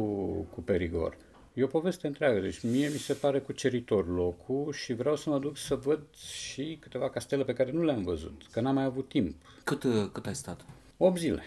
[0.52, 1.16] cu Perigor.
[1.54, 5.38] E o poveste întreagă, deci mie mi se pare cuceritor locul și vreau să mă
[5.38, 9.08] duc să văd și câteva castele pe care nu le-am văzut, că n-am mai avut
[9.08, 9.36] timp.
[9.64, 10.64] Cât, uh, cât ai stat?
[10.96, 11.42] 8 zile.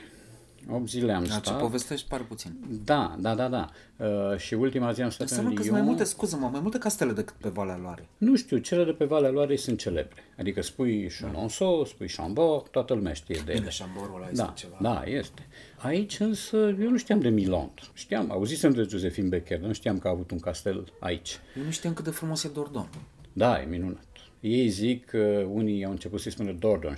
[0.70, 1.60] 8 zile am Da, ce stat.
[1.60, 2.58] povestești pare puțin.
[2.84, 3.70] Da, da, da, da.
[3.98, 5.74] Uh, și ultima zi am stat Înseamnă în că Lyon.
[5.74, 8.08] sunt mai multe, scuză-mă, mai multe castele decât pe Valea Loarei.
[8.18, 10.24] Nu știu, cele de pe Valea Loarei sunt celebre.
[10.38, 13.60] Adică spui Chenonceau, spui Chambord, toată lumea știe de ele.
[13.60, 14.78] Bine, Șamborul ăla este Da, ceva.
[14.82, 15.48] da, este.
[15.78, 17.72] Aici însă eu nu știam de Milan.
[17.94, 21.40] Știam, auzisem de Josephine Becker, dar nu știam că a avut un castel aici.
[21.58, 22.90] Eu nu știam cât de frumos e Dordon.
[23.34, 24.06] Da, e minunat.
[24.40, 26.96] Ei zic că unii au început să-i spună Dordogne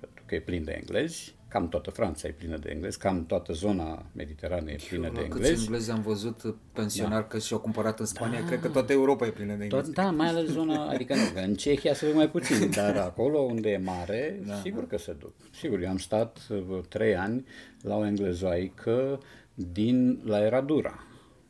[0.00, 1.34] pentru că e plin de englezi.
[1.48, 5.26] Cam toată Franța e plină de englezi, cam toată zona mediterană e plină de La
[5.26, 5.62] câți englezi.
[5.62, 9.30] englezi am văzut uh, pensionari că și-au cumpărat în Spania, cred că toată Europa e
[9.30, 9.84] plină de englezi.
[9.84, 12.96] Tot, da, mai ales zona, adică nu, că în Cehia se duc mai puțin, dar
[12.96, 15.32] acolo unde e mare, da, sigur că se duc.
[15.50, 17.44] Sigur, eu am stat uh, trei ani
[17.80, 19.20] la o englezoaică
[19.54, 21.02] din, la Eradura.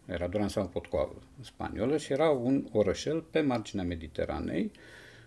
[0.06, 4.70] Eradura înseamnă potcoavă în spaniolă și era un orășel pe marginea Mediteranei.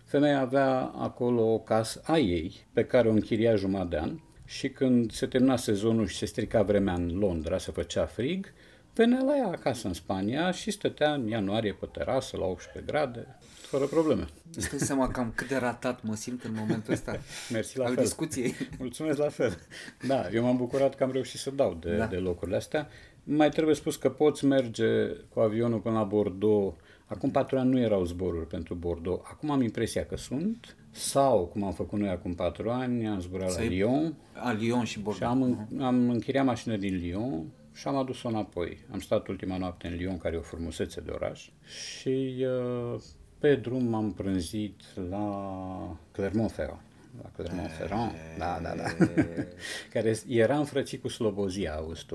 [0.04, 4.18] Femeia avea acolo o casă a ei, pe care o închiria jumătate de an
[4.52, 8.52] și când se termina sezonul și se strica vremea în Londra, se făcea frig,
[8.94, 13.26] venea la ea acasă în Spania și stătea în ianuarie pe terasă la 18 grade,
[13.60, 14.26] fără probleme.
[14.54, 17.18] Îți dai seama cam cât de ratat mă simt în momentul ăsta
[17.52, 18.02] Mersi la al fel.
[18.04, 18.54] discuției.
[18.78, 19.58] Mulțumesc la fel.
[20.06, 21.96] Da, eu m-am bucurat că am reușit să dau de, Da.
[21.96, 22.06] da.
[22.06, 22.88] de locurile astea.
[23.24, 26.76] Mai trebuie spus că poți merge cu avionul până la Bordeaux.
[27.06, 29.22] Acum patru ani nu erau zboruri pentru Bordeaux.
[29.30, 30.76] Acum am impresia că sunt.
[30.94, 34.84] Sau, cum am făcut noi acum patru ani, am zburat la Să-i- Lyon A, Lyon
[34.84, 35.34] și și Bordeaux.
[35.34, 38.78] am, în, am închiriat mașină din Lyon și am adus-o înapoi.
[38.92, 41.48] Am stat ultima noapte în Lyon, care e o frumusețe de oraș,
[41.98, 42.46] și
[42.94, 43.00] uh,
[43.38, 44.80] pe drum m-am prânzit
[45.10, 46.80] la Clermont-Ferrand.
[47.22, 49.04] La Clermont-Ferrand, da, da, da.
[49.92, 52.14] care era înfrățit cu Slobozia, auzi tu.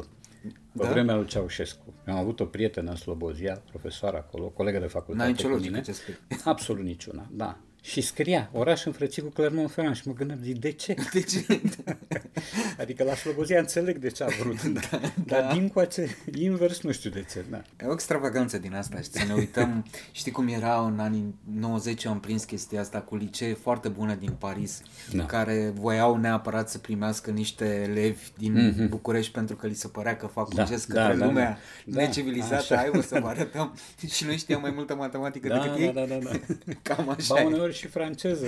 [0.77, 0.89] Pe Da?
[0.89, 1.93] vremea lui Ceaușescu.
[2.07, 5.53] Eu am avut o prietenă în Slobozia, profesor acolo, colegă de facultate N-ai nicio cu
[5.53, 5.83] logică mine.
[5.83, 6.13] ce spui.
[6.43, 7.57] Absolut niciuna, da.
[7.81, 10.95] Și scria oraș înfrățit cu Clermont-Ferrand și mă gândeam, zic, de ce?
[11.13, 11.45] De ce?
[12.81, 15.53] Adică la Slobozia înțeleg de ce a vrut, da, dar da.
[15.53, 17.45] din coace, invers, nu știu de ce.
[17.49, 17.61] Da.
[17.81, 22.19] E o extravaganță din asta, știi, ne uităm, știi cum era în anii 90, am
[22.19, 25.25] prins chestia asta cu licee foarte bune din Paris, Da.
[25.25, 28.89] care voiau neapărat să primească niște elevi din mm-hmm.
[28.89, 31.57] București pentru că li se părea că fac Da, un gest da, către da, lumea
[31.85, 32.01] da.
[32.01, 32.75] necivilizată, Așa.
[32.75, 33.77] hai mă să vă arătăm
[34.09, 35.93] și noi știam mai multă matematică Da, decât da, ei.
[35.93, 36.39] da, da, da.
[36.95, 37.45] Cam așa Ba e.
[37.67, 38.45] uneori și franceză,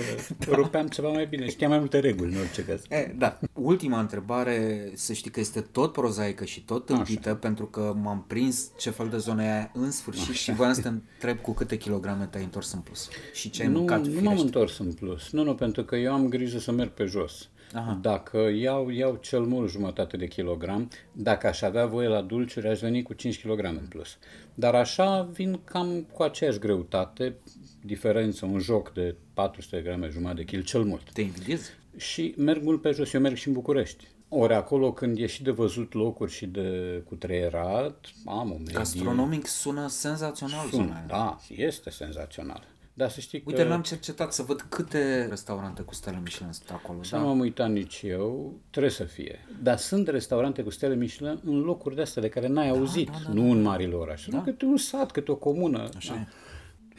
[0.50, 2.82] rupeam ceva mai bine, știam mai multe reguli în orice caz.
[2.88, 3.38] E, da.
[3.54, 8.70] Ultima întrebare, să știi că este tot prozaică și tot tâmpită, pentru că m-am prins
[8.78, 11.76] ce fel de zonă e aia în sfârșit și voiam să te întreb cu câte
[11.76, 14.44] kilograme te-ai întors în plus și ce ai Nu, mâncat, nu m-am firește.
[14.44, 15.30] întors în plus.
[15.30, 17.48] Nu, nu, pentru că eu am grijă să merg pe jos.
[17.74, 17.98] Aha.
[18.02, 22.80] Dacă iau, iau cel mult jumătate de kilogram, dacă aș avea voie la dulciuri, aș
[22.80, 24.18] veni cu 5 kg în plus.
[24.54, 27.34] Dar așa vin cam cu aceeași greutate,
[27.82, 31.12] diferență, un joc de 400 de grame, jumătate de kil, cel mult.
[31.12, 31.70] Te invidiez?
[31.96, 34.06] Și merg mult pe jos, eu merg și în București.
[34.28, 38.72] Ori acolo când e și de văzut locuri și de cutreierat, am o medie.
[38.74, 41.04] Gastronomic sună senzațional zona Sun, aia.
[41.08, 42.68] da, este senzațional.
[42.94, 43.68] Dar să știi Uite, că...
[43.68, 47.02] l-am cercetat să văd câte restaurante cu stele Michelin sunt acolo.
[47.02, 47.20] Să Da?
[47.22, 49.38] nu m-am uitat nici eu, trebuie să fie.
[49.62, 53.16] Dar sunt restaurante cu stele Michelin în locuri de astea de care n-ai auzit, da,
[53.26, 54.30] da, nu în marile orașe.
[54.30, 54.42] Da.
[54.42, 55.88] Câte un sat, câte o comună.
[55.96, 56.20] Așa da.
[56.20, 56.26] e.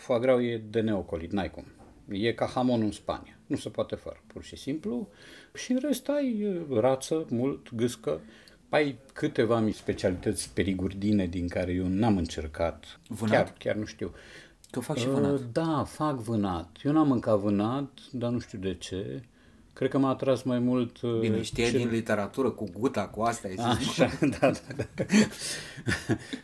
[0.02, 1.66] Foie gras e de neocolit, n-ai cum.
[2.10, 3.38] E ca hamonul în Spania.
[3.48, 5.10] Nu se poate fără, pur și simplu.
[5.54, 8.20] Și în rest ai uh, rață, mult, gâscă.
[8.70, 13.00] Ai câteva specialități perigurdine din care eu n-am încercat.
[13.08, 13.34] Vânat?
[13.36, 14.12] Chiar, chiar nu știu.
[14.72, 15.42] Tu fac și Uh, vânat.
[15.52, 16.78] Da, fac vânat.
[16.84, 19.22] Eu n-am mâncat vânat, dar nu știu de ce.
[19.74, 21.02] Cred că m-a atras mai mult...
[21.02, 23.64] uh, Bine, știai ce- din literatură cu guta, cu asta, ai zis.
[23.90, 25.04] Așa, da, da, da.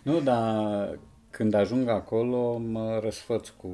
[0.11, 0.99] nu, dar
[1.37, 3.69] când ajung acolo mă răsfăț cu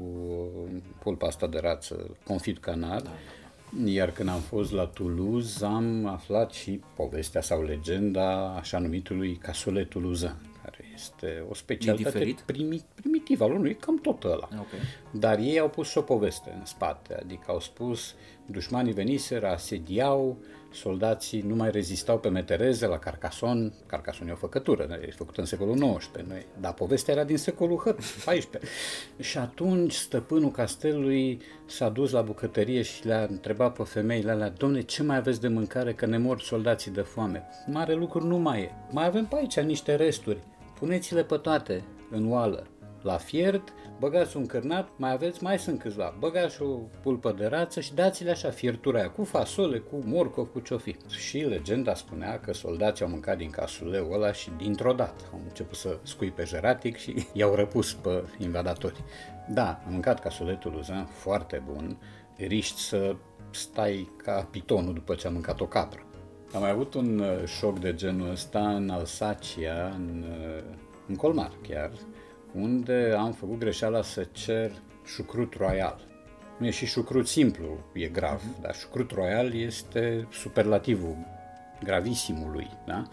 [1.00, 3.08] pulpa asta de rață, confit canal.
[3.86, 9.90] Iar când am fost la Toulouse, am aflat și povestea sau legenda așa numitului cassoulet
[9.90, 10.53] toulousain, care
[10.96, 12.40] este o specialitate diferit?
[12.40, 14.50] primi, primitivă al unui, e cam tot ăla.
[14.60, 14.68] Ok.
[15.12, 18.16] Dar ei au pus și o poveste în spate, adică au spus
[18.46, 20.38] dușmanii veniseră, asediau,
[20.74, 25.46] soldații nu mai rezistau pe metereze la Carcason, Carcason e o făcătură, e făcută în
[25.46, 28.50] secolul XIX, noi, dar povestea era din secolul XIV.
[29.30, 34.82] și atunci stăpânul castelului s-a dus la bucătărie și le-a întrebat pe femeile alea, domne,
[34.82, 37.44] ce mai aveți de mâncare că ne mor soldații de foame?
[37.68, 38.72] Mare lucru nu mai e.
[38.92, 40.40] Mai avem pe aici niște resturi.
[40.84, 42.68] Puneți-le pe toate în oală
[43.02, 46.68] la fiert, băgați un cârnat, mai aveți, mai sunt câțiva, băgați o
[47.02, 50.96] pulpă de rață și dați-le așa fiertura aia, cu fasole, cu morcov, cu ce fi.
[51.08, 55.78] Și legenda spunea că soldații au mâncat din casuleul ăla și dintr-o dată au început
[55.78, 59.04] să scuipe jeratic și i-au răpus pe invadatori.
[59.50, 61.98] Da, am mâncat casuletul luzan foarte bun,
[62.38, 63.16] riști să
[63.52, 66.06] stai ca pitonul după ce am mâncat o capră.
[66.54, 70.64] Am mai avut un uh, șoc de genul ăsta în Alsacia, în, uh,
[71.08, 71.92] în Colmar chiar,
[72.54, 74.72] unde am făcut greșeala să cer
[75.06, 76.08] șucrut royal.
[76.58, 81.18] Nu e și șucrut simplu, e grav, dar șucrut royal este superlativul
[81.84, 83.04] gravisimului, da?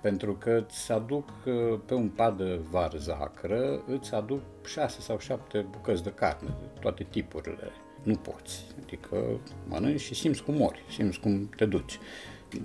[0.00, 5.18] Pentru că îți aduc uh, pe un pad de varză acră, îți aduc șase sau
[5.18, 7.70] șapte bucăți de carne, de toate tipurile.
[8.02, 11.98] Nu poți, adică mănânci și simți cum mori, simți cum te duci.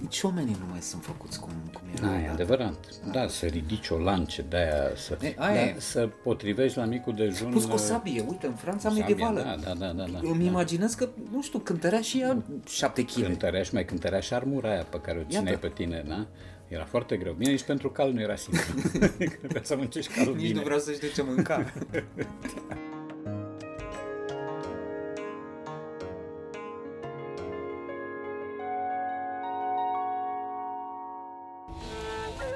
[0.01, 2.09] Nici oamenii nu mai sunt făcuți cum, cum erau.
[2.09, 2.31] Da, e odată.
[2.33, 2.75] adevărat.
[3.11, 5.71] Da, să ridici o lance de aia, să, E, aia e.
[5.73, 7.49] da, să potrivești la micul dejun.
[7.49, 9.41] Plus cu o uh, sabie, uite, în Franța sabie, medievală.
[9.41, 10.19] Da, da, da, da, da.
[10.21, 13.21] Îmi imaginez că, nu știu, cântărea și ea șapte kg.
[13.23, 15.67] Cântărea și mai cântărea și armura aia pe care o țineai Iată.
[15.67, 16.27] pe tine, da?
[16.67, 17.33] Era foarte greu.
[17.33, 18.61] Bine, nici pentru cal nu era simplu.
[19.39, 20.53] Trebuia să mănânci calul Nici bine.
[20.57, 21.65] nu vreau să știu ce mânca.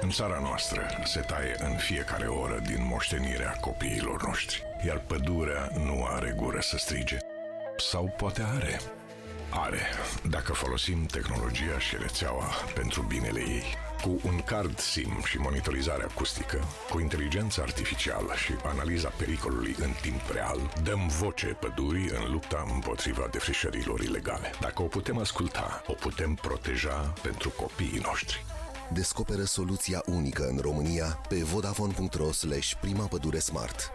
[0.02, 6.04] În țara noastră se taie în fiecare oră din moștenirea copiilor noștri, iar pădurea nu
[6.04, 7.16] are gură să strige.
[7.76, 8.80] Sau poate are.
[9.50, 9.80] Are,
[10.28, 13.64] dacă folosim tehnologia și rețeaua pentru binele ei.
[14.00, 20.20] Cu un card SIM și monitorizare acustică, cu inteligență artificială și analiza pericolului în timp
[20.32, 24.50] real, dăm voce pădurii în lupta împotriva defrișărilor ilegale.
[24.60, 28.44] Dacă o putem asculta, o putem proteja pentru copiii noștri.
[28.94, 33.90] Descoperă soluția unică în România pe vodafone.ro slash prima pădure smart.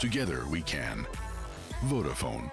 [0.00, 1.08] Together we can.
[1.88, 2.52] Vodafone.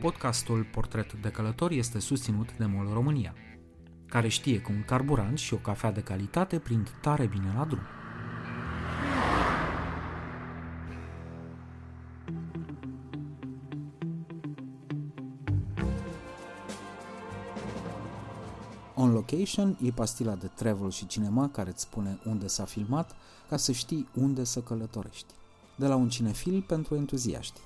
[0.00, 3.34] Podcastul Portret de Călător este susținut de MOL România,
[4.06, 8.01] care știe că un carburant și o cafea de calitate prind tare bine la drum.
[19.32, 23.14] Location e pastila de travel și cinema care îți spune unde s-a filmat
[23.48, 25.32] ca să știi unde să călătorești.
[25.76, 27.60] De la un cinefil pentru entuziaști.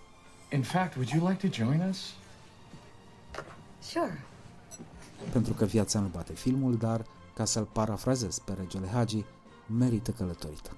[0.53, 1.99] In fact, would you like to join us?
[3.81, 4.25] Sure.
[5.33, 9.25] Pentru că viața nu bate filmul, dar, ca să-l parafrazez pe regele Hagi,
[9.67, 10.71] merită călătorită.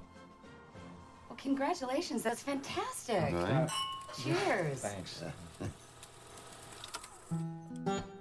[1.28, 2.22] Well, congratulations.
[2.22, 3.14] That's fantastic.
[4.24, 4.80] Cheers.
[4.80, 5.10] Thanks.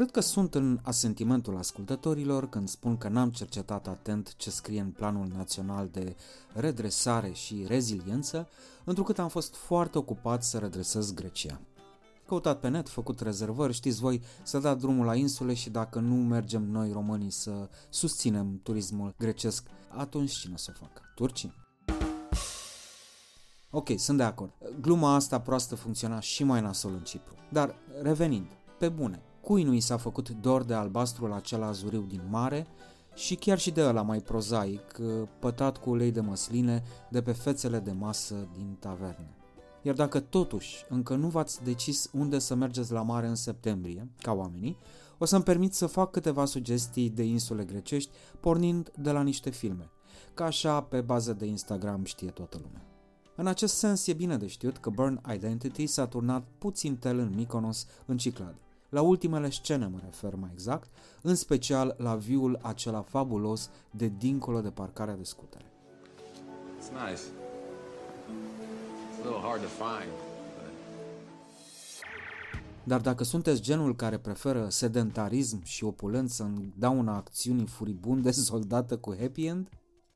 [0.00, 4.90] Cred că sunt în asentimentul ascultătorilor când spun că n-am cercetat atent ce scrie în
[4.90, 6.16] Planul Național de
[6.54, 8.48] Redresare și Reziliență,
[8.84, 11.60] întrucât am fost foarte ocupat să redresez Grecia.
[12.26, 16.14] Căutat pe net, făcut rezervări, știți voi, să da drumul la insule și dacă nu
[16.14, 21.02] mergem noi românii să susținem turismul grecesc, atunci cine o să o facă?
[21.14, 21.54] Turcii?
[23.70, 24.52] Ok, sunt de acord.
[24.80, 27.34] Gluma asta proastă funcționa și mai nasol în Cipru.
[27.48, 28.46] Dar, revenind,
[28.78, 32.66] pe bune, cui nu i s-a făcut dor de albastrul acela azuriu din mare
[33.14, 34.96] și chiar și de ăla mai prozaic,
[35.38, 39.34] pătat cu ulei de măsline de pe fețele de masă din taverne.
[39.82, 44.32] Iar dacă totuși încă nu v-ați decis unde să mergeți la mare în septembrie, ca
[44.32, 44.76] oamenii,
[45.18, 48.10] o să-mi permit să fac câteva sugestii de insule grecești,
[48.40, 49.90] pornind de la niște filme.
[50.34, 52.84] Ca așa, pe bază de Instagram știe toată lumea.
[53.36, 57.32] În acest sens, e bine de știut că Burn Identity s-a turnat puțin tel în
[57.34, 58.58] Mykonos, în Ciclade.
[58.90, 60.90] La ultimele scene mă refer mai exact,
[61.22, 65.64] în special la viul acela fabulos de dincolo de parcarea de scutere.
[66.78, 67.22] It's nice.
[69.10, 70.12] It's a little hard to find.
[72.84, 79.16] Dar dacă sunteți genul care preferă sedentarism și opulență în dauna acțiunii furibunde soldată cu
[79.20, 79.68] happy end,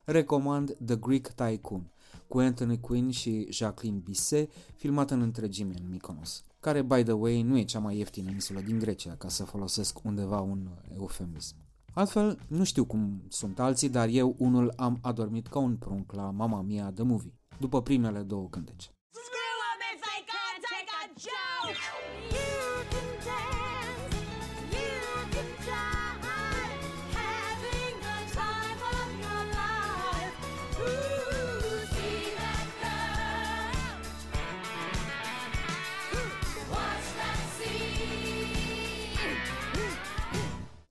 [0.03, 1.91] recomand The Greek Tycoon,
[2.27, 7.41] cu Anthony Quinn și Jacqueline Bisset, filmat în întregime în Mykonos, care, by the way,
[7.41, 11.55] nu e cea mai ieftină insulă din Grecia, ca să folosesc undeva un eufemism.
[11.93, 16.31] Altfel, nu știu cum sunt alții, dar eu unul am adormit ca un prunc la
[16.31, 18.89] Mama Mia The Movie, după primele două cântece.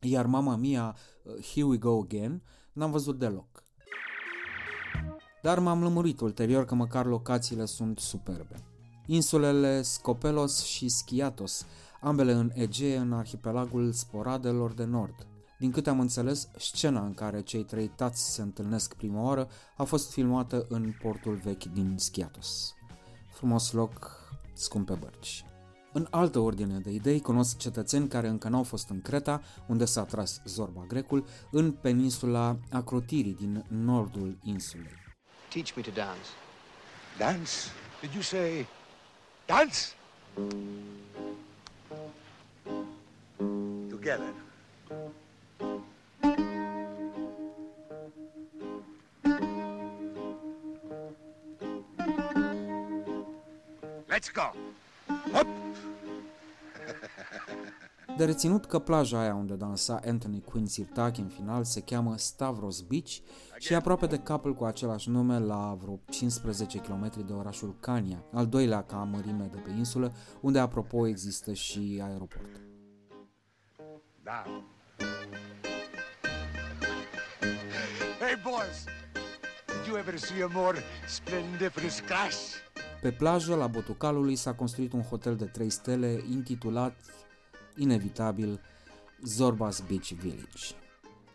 [0.05, 2.43] Iar Mama Mia, uh, Here We Go Again,
[2.73, 3.63] n-am văzut deloc.
[5.43, 8.65] Dar m-am lămurit ulterior că măcar locațiile sunt superbe.
[9.07, 11.67] Insulele Scopelos și Skiatos,
[12.01, 15.27] ambele în Egee, în arhipelagul Sporadelor de Nord.
[15.59, 19.85] Din câte am înțeles, scena în care cei trei tați se întâlnesc prima oară a
[19.85, 22.75] fost filmată în portul vechi din Skiatos.
[23.33, 24.11] Frumos loc,
[24.53, 25.45] scumpe bărci.
[25.97, 30.05] În altă ordine de idei, cunosc cetățeni care încă n-au fost în Creta, unde s-a
[30.05, 35.03] tras Zorba Grecul, în peninsula Acrotirii din nordul insulei.
[35.49, 36.29] Teach me to dance.
[37.19, 37.51] Dance?
[38.01, 38.67] Did you say
[39.47, 39.79] dance?
[43.89, 44.33] Together.
[54.09, 54.53] Let's go.
[55.33, 55.47] Hop!
[58.17, 62.81] De reținut că plaja aia unde dansa Anthony Quinn Sirtaki în final se cheamă Stavros
[62.81, 63.11] Beach
[63.59, 68.25] și e aproape de capul cu același nume la vreo 15 km de orașul Kania,
[68.33, 72.61] al doilea ca mărime de pe insulă, unde apropo există și aeroport.
[74.23, 74.45] Da.
[78.19, 78.85] Hey, boys!
[79.67, 82.39] Did you ever see a more splendiferous crash?
[83.05, 86.97] Pe plajă, la Botucalului, s-a construit un hotel de 3 stele intitulat,
[87.77, 88.61] inevitabil,
[89.23, 90.75] Zorbas Beach Village.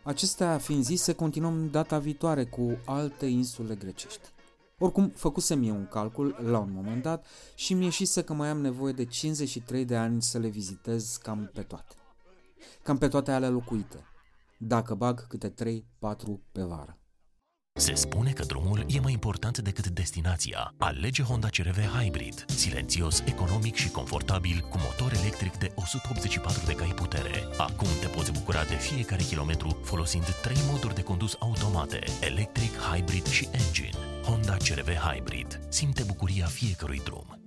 [0.02, 4.28] Acestea fiind zise, continuăm data viitoare cu alte insule grecești.
[4.78, 8.60] Oricum, făcusem eu un calcul la un moment dat și mi ieșise că mai am
[8.60, 11.94] nevoie de 53 de ani să le vizitez cam pe toate.
[12.82, 14.04] Cam pe toate alea locuite,
[14.58, 15.54] dacă bag câte 3-4
[16.52, 16.99] pe vară.
[17.72, 20.74] Se spune că drumul e mai important decât destinația.
[20.78, 26.92] Alege Honda CRV Hybrid, silențios, economic și confortabil, cu motor electric de 184 de cai
[26.96, 27.46] putere.
[27.58, 33.26] Acum te poți bucura de fiecare kilometru folosind trei moduri de condus automate, electric, hybrid
[33.26, 33.98] și engine.
[34.24, 35.60] Honda CRV Hybrid.
[35.68, 37.40] Simte bucuria fiecărui drum.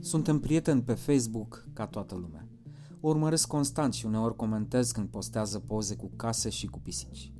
[0.00, 2.49] Suntem prieteni pe Facebook ca toată lumea.
[3.00, 7.32] O urmăresc constant și uneori comentez când postează poze cu case și cu pisici.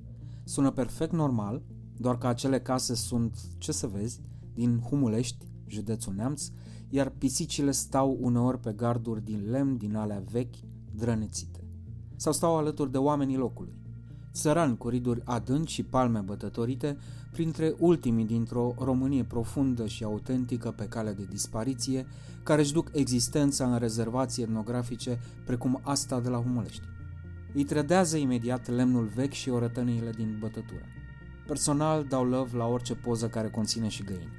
[0.44, 1.62] Sună perfect normal,
[1.96, 4.20] doar că acele case sunt, ce să vezi,
[4.54, 6.48] din Humulești, județul Neamț,
[6.88, 10.56] iar pisicile stau uneori pe garduri din lemn din alea vechi,
[10.94, 11.64] drănețite.
[12.16, 13.79] Sau stau alături de oamenii locului.
[14.32, 16.96] Țărani cu riduri adânci și palme bătătorite,
[17.32, 22.06] printre ultimii dintr-o Românie profundă și autentică pe cale de dispariție,
[22.42, 26.82] care își duc existența în rezervații etnografice precum asta de la Humulești.
[27.54, 30.84] Îi trădează imediat lemnul vechi și orătăniile din bătătură.
[31.46, 34.38] Personal dau love la orice poză care conține și găini.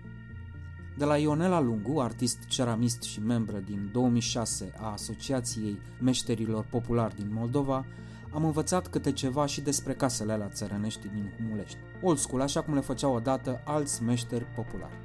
[0.97, 7.27] De la Ionela Lungu, artist ceramist și membră din 2006 a Asociației Meșterilor Populari din
[7.33, 7.85] Moldova,
[8.33, 11.77] am învățat câte ceva și despre casele alea țărănești din Humulești.
[12.01, 14.99] Old school, așa cum le făceau odată alți meșteri populari.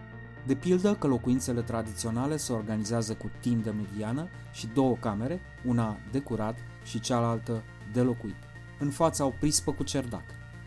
[0.46, 6.18] De pildă că locuințele tradiționale se organizează cu tindă mediană și două camere, una de
[6.18, 7.62] curat și cealaltă
[7.92, 8.36] de locuit.
[8.78, 10.24] În față au prispă cu cerdac,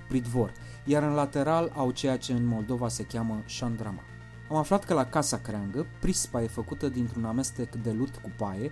[0.07, 0.51] pridvor,
[0.85, 4.03] iar în lateral au ceea ce în Moldova se cheamă șandrama.
[4.49, 8.71] Am aflat că la Casa Creangă, prispa e făcută dintr-un amestec de lut cu paie,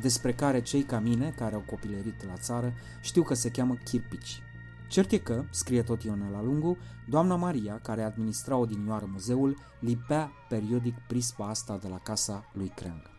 [0.00, 4.42] despre care cei ca mine, care au copilărit la țară, știu că se cheamă chirpici.
[4.88, 10.94] Cert e că, scrie tot Ionela Lungu, doamna Maria, care administra odinioară muzeul, lipea periodic
[11.06, 13.10] prispa asta de la casa lui Creangă.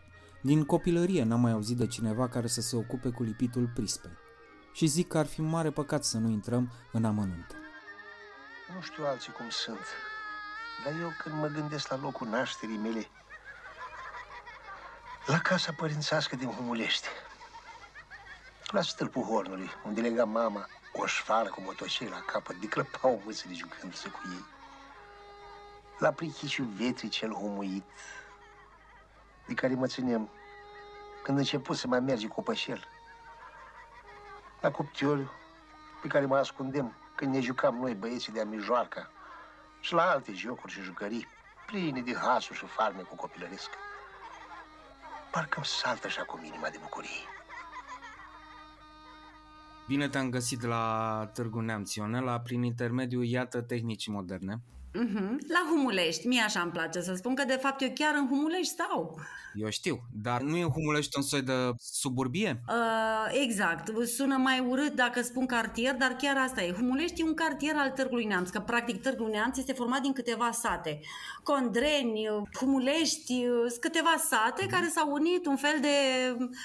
[0.41, 4.17] Din copilărie n-am mai auzit de cineva care să se ocupe cu lipitul prispei.
[4.73, 7.55] Și zic că ar fi mare păcat să nu intrăm în amănunte.
[8.75, 9.85] Nu știu alții cum sunt,
[10.83, 13.07] dar eu când mă gândesc la locul nașterii mele,
[15.25, 17.07] la casa părințească din Humulești,
[18.67, 23.53] la stâlpul hornului, unde lega mama o șfară cu motocei la capăt, de clăpau mâțele
[23.53, 24.45] jucându-se cu ei.
[25.97, 27.83] La prichiciul vetrii cel humuit,
[29.47, 30.29] de care mă ținem
[31.23, 32.87] când început să mai merge cu pășel.
[34.61, 35.31] La cuptiorul
[36.01, 39.11] pe care mă ascundem când ne jucam noi băieții de-a mijoarca
[39.79, 41.27] și la alte jocuri și jucării
[41.65, 43.69] pline de hasuri și farme cu copilăresc.
[45.31, 47.23] Parcă-mi saltă așa cu inima de bucurie.
[49.87, 54.61] Bine te-am găsit la Târgu Neamț, Ionela, prin intermediul Iată Tehnici Moderne.
[54.93, 55.39] Mhm.
[55.47, 58.73] La Humulești, mie așa îmi place să spun că de fapt eu chiar în Humulești
[58.73, 59.19] stau.
[59.53, 62.61] Eu știu, dar nu e Humulești un soi de suburbie?
[62.67, 66.71] Uh, exact, sună mai urât dacă spun cartier, dar chiar asta e.
[66.71, 70.51] Humulești e un cartier al Târgului Neamț, că practic Târgul Neamț este format din câteva
[70.51, 70.99] sate.
[71.43, 75.87] Condreni, Humulești, sunt câteva sate care s-au unit un fel de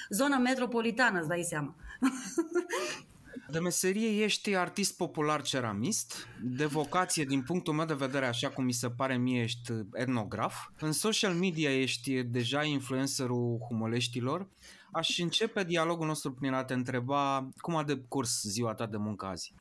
[0.08, 1.74] zonă metropolitană, îți dai seama.
[3.48, 8.64] De meserie ești artist popular ceramist, de vocație din punctul meu de vedere, așa cum
[8.64, 10.54] mi se pare mie, ești etnograf.
[10.80, 14.48] În social media ești deja influencerul humoleștilor.
[14.92, 19.26] Aș începe dialogul nostru prin a te întreba cum a decurs ziua ta de muncă
[19.26, 19.54] azi.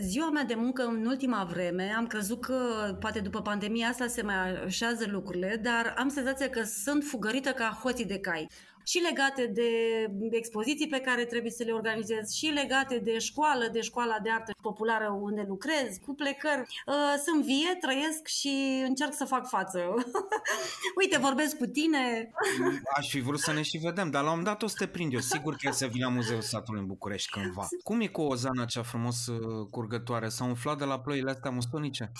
[0.00, 2.56] Ziua mea de muncă în ultima vreme, am crezut că
[3.00, 7.78] poate după pandemia asta se mai așează lucrurile, dar am senzația că sunt fugărită ca
[7.82, 8.48] hoții de cai.
[8.86, 9.70] Și legate de
[10.30, 14.52] expoziții pe care trebuie să le organizez, și legate de școală, de școala de artă
[14.62, 16.60] populară unde lucrez, cu plecări.
[16.86, 19.78] Uh, Sunt vie, trăiesc și încerc să fac față.
[21.00, 22.30] Uite, vorbesc cu tine.
[22.96, 24.86] Aș fi vrut să ne și vedem, dar la un moment dat o să te
[24.86, 25.20] prind eu.
[25.20, 27.68] Sigur că e să vin la Muzeul Satului în București cândva.
[27.82, 30.28] Cum e cu Ozana cea frumos uh, curgătoare?
[30.28, 32.12] S-a umflat de la ploile astea musonice?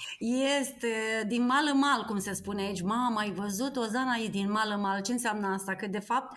[0.60, 2.82] Este din mal în mal, cum se spune aici.
[2.82, 3.76] Mama, ai văzut?
[3.76, 5.02] Ozana e din mal în mal.
[5.02, 5.74] Ce înseamnă asta?
[5.74, 6.32] Că, de fapt,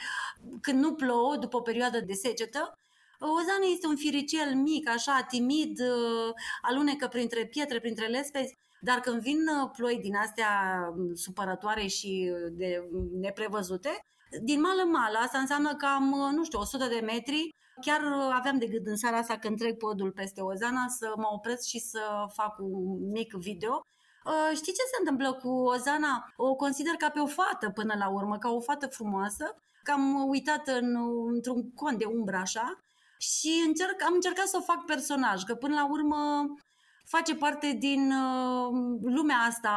[0.61, 2.74] când nu plouă, după o perioadă de secetă,
[3.20, 9.22] Ozana este un firicel mic, așa, timid, uh, alunecă printre pietre, printre lespezi, dar când
[9.22, 10.49] vin uh, ploi din astea
[10.97, 12.89] um, supărătoare și uh, de
[13.20, 13.89] neprevăzute,
[14.41, 17.49] din mal în mal, asta înseamnă cam, uh, nu știu, 100 de metri,
[17.82, 21.28] Chiar uh, aveam de gând în seara asta când trec podul peste Ozana să mă
[21.32, 23.82] opresc și să fac un mic video.
[24.26, 26.34] Uh, Știi ce se întâmplă cu Ozana?
[26.36, 29.55] O consider ca pe o fată până la urmă, ca o fată frumoasă,
[29.90, 30.98] că am uitat în,
[31.34, 32.84] într-un cont de umbră așa
[33.18, 36.18] și încerc, am încercat să o fac personaj, că până la urmă
[37.06, 39.70] face parte din uh, lumea asta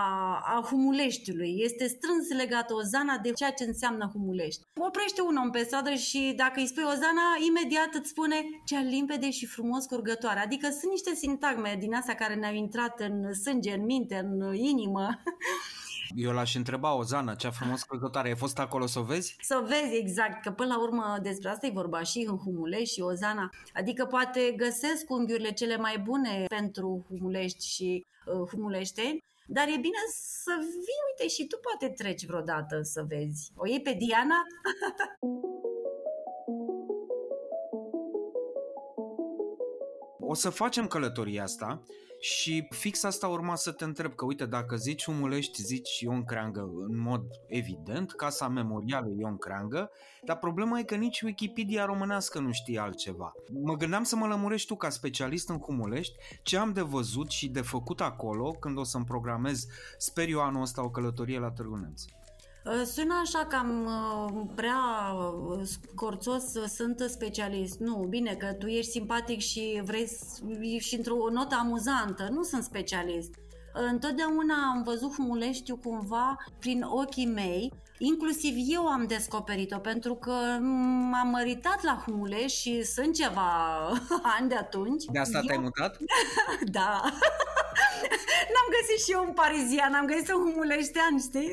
[0.44, 1.54] a Humuleștiului.
[1.58, 4.62] Este strâns legată Ozana de ceea ce înseamnă Humulești.
[4.80, 9.30] Oprește un om pe stradă și dacă îi spui Ozana, imediat îți spune cea limpede
[9.30, 10.40] și frumos curgătoare.
[10.40, 15.08] Adică sunt niște sintagme din astea care ne-au intrat în sânge, în minte, în inimă.
[16.14, 19.36] Eu l-aș întreba, Ozana, cea frumos călcătoare, ai fost acolo să o vezi?
[19.40, 23.00] Să vezi exact, că până la urmă despre asta e vorba și în Humulești și
[23.00, 23.50] Ozana.
[23.74, 30.02] Adică poate găsesc unghiurile cele mai bune pentru Humulești și uh, Humuleșteni, dar e bine
[30.42, 33.52] să vii, uite, și tu poate treci vreodată să vezi.
[33.56, 34.42] O iei pe Diana?
[40.24, 41.82] O să facem călătoria asta
[42.22, 46.60] și fix asta urma să te întreb, că uite, dacă zici Humulești, zici Ion Creangă
[46.88, 49.90] în mod evident, Casa Memorială Ion Creangă,
[50.24, 53.32] dar problema e că nici Wikipedia românească nu știe altceva.
[53.62, 57.48] Mă gândeam să mă lămurești tu ca specialist în Humulești ce am de văzut și
[57.48, 59.66] de făcut acolo când o să-mi programez,
[59.98, 62.02] sper eu anul ăsta, o călătorie la Târgu Neamț.
[62.66, 64.78] Uh, Sună așa cam uh, prea
[65.48, 67.78] uh, scorțos, uh, sunt specialist.
[67.78, 70.40] Nu, bine că tu ești simpatic și vrei s-
[70.78, 72.28] și într-o notă amuzantă.
[72.30, 73.34] Nu sunt specialist.
[73.90, 77.72] Întotdeauna am văzut Humuleștiu cumva prin ochii mei,
[78.04, 80.34] inclusiv eu am descoperit-o pentru că
[81.10, 83.50] m-am măritat la Humulești și sunt ceva
[84.38, 85.04] ani de atunci.
[85.04, 85.44] De asta eu...
[85.44, 85.98] te-ai mutat?
[86.78, 87.00] da.
[88.52, 91.50] N-am găsit și eu un parizian, am găsit un humuleștean, știi?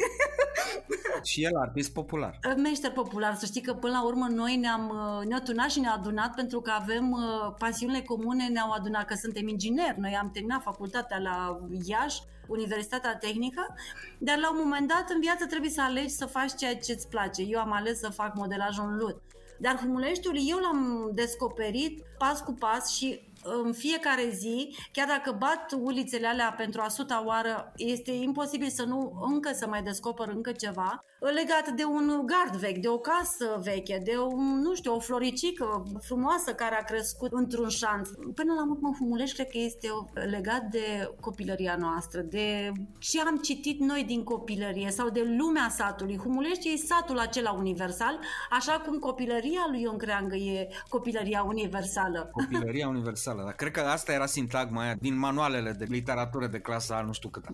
[1.24, 2.40] și el artist popular.
[2.58, 5.96] Meșter popular, să știi că până la urmă noi ne-am, uh, ne-au tunat și ne-au
[5.96, 10.00] adunat pentru că avem uh, pasiunile comune, ne-au adunat că suntem ingineri.
[10.00, 13.76] Noi am terminat facultatea la Iași, Universitatea Tehnică,
[14.18, 17.08] dar la un moment dat în viață trebuie să alegi să faci ceea ce îți
[17.08, 17.42] place.
[17.42, 19.22] Eu am ales să fac modelaj în lut.
[19.60, 25.72] Dar Humuleștiul eu l-am descoperit pas cu pas și în fiecare zi, chiar dacă bat
[25.82, 30.52] ulițele alea pentru a suta oară, este imposibil să nu încă să mai descoper încă
[30.52, 35.00] ceva legat de un gard vechi, de o casă veche, de o, nu știu, o
[35.00, 38.10] floricică frumoasă care a crescut într-un șanț.
[38.10, 39.88] Până la urmă, Humulești cred că este
[40.30, 46.18] legat de copilăria noastră, de ce am citit noi din copilărie sau de lumea satului.
[46.18, 52.30] Humulești e satul acela universal, așa cum copilăria lui Ion Creangă e copilăria universală.
[52.32, 57.02] Copilăria universală, dar cred că asta era sintagma aia din manualele de literatură de clasa
[57.06, 57.44] nu știu cât.
[57.50, 57.52] Uh,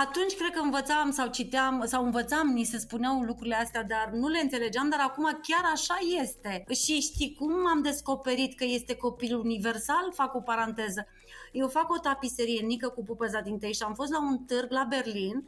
[0.00, 4.28] Atunci cred că învățam sau citeam sau învățam, ni se spuneau lucrurile astea, dar nu
[4.28, 6.64] le înțelegeam, dar acum chiar așa este.
[6.74, 10.12] Și știi cum am descoperit că este copil universal?
[10.12, 11.06] Fac o paranteză.
[11.52, 14.70] Eu fac o tapiserie mică cu pupăza din tei și am fost la un târg
[14.70, 15.44] la Berlin.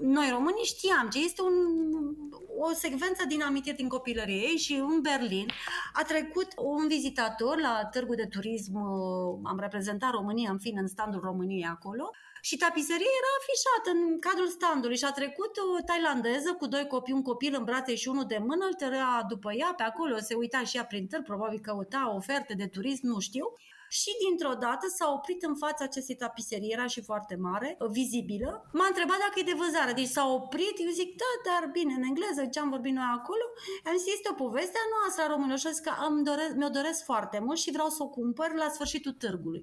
[0.00, 1.56] Noi românii știam ce este un,
[2.58, 5.46] o secvență din amintiri din copilărie ei și în Berlin
[5.92, 10.86] a trecut un vizitator la târgul de turism, uh, am reprezentat România, în fine, în
[10.86, 12.10] standul României acolo,
[12.40, 17.14] și tapiseria era afișată în cadrul standului și a trecut o tailandeză cu doi copii,
[17.14, 20.34] un copil în brațe și unul de mână, îl tărea după ea pe acolo, se
[20.34, 23.44] uita și ea prin târg, probabil căuta oferte de turism, nu știu.
[23.98, 28.50] Și dintr-o dată s-a oprit în fața acestei tapiserii, era și foarte mare, vizibilă.
[28.72, 32.02] M-a întrebat dacă e de vânzare, deci s-a oprit, eu zic, da, dar bine, în
[32.02, 33.44] engleză, ce am vorbit noi acolo,
[33.84, 36.52] am zis, este o poveste a noastră a românilor și am zis că îmi doresc,
[36.54, 39.62] mi-o doresc foarte mult și vreau să o cumpăr la sfârșitul târgului.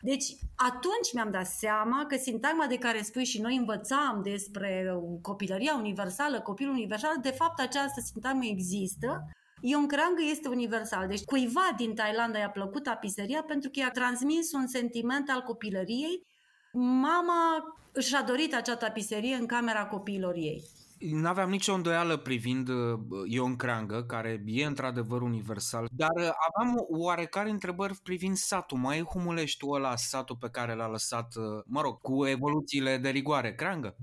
[0.00, 0.24] Deci
[0.56, 6.40] atunci mi-am dat seama că sintagma de care spui și noi învățam despre copilăria universală,
[6.40, 9.24] copilul universal, de fapt această sintagmă există.
[9.60, 11.08] Ion Creangă este universal.
[11.08, 16.26] Deci cuiva din Thailanda i-a plăcut tapiseria pentru că i-a transmis un sentiment al copilăriei.
[16.72, 20.62] Mama și-a dorit acea tapiserie în camera copiilor ei.
[20.98, 27.50] N-aveam nicio îndoială privind uh, Ion Creangă, care e într-adevăr universal, dar uh, aveam oarecare
[27.50, 28.78] întrebări privind satul.
[28.78, 33.08] Mai e Humuleștiul ăla, satul pe care l-a lăsat, uh, mă rog, cu evoluțiile de
[33.08, 33.96] rigoare, Creangă?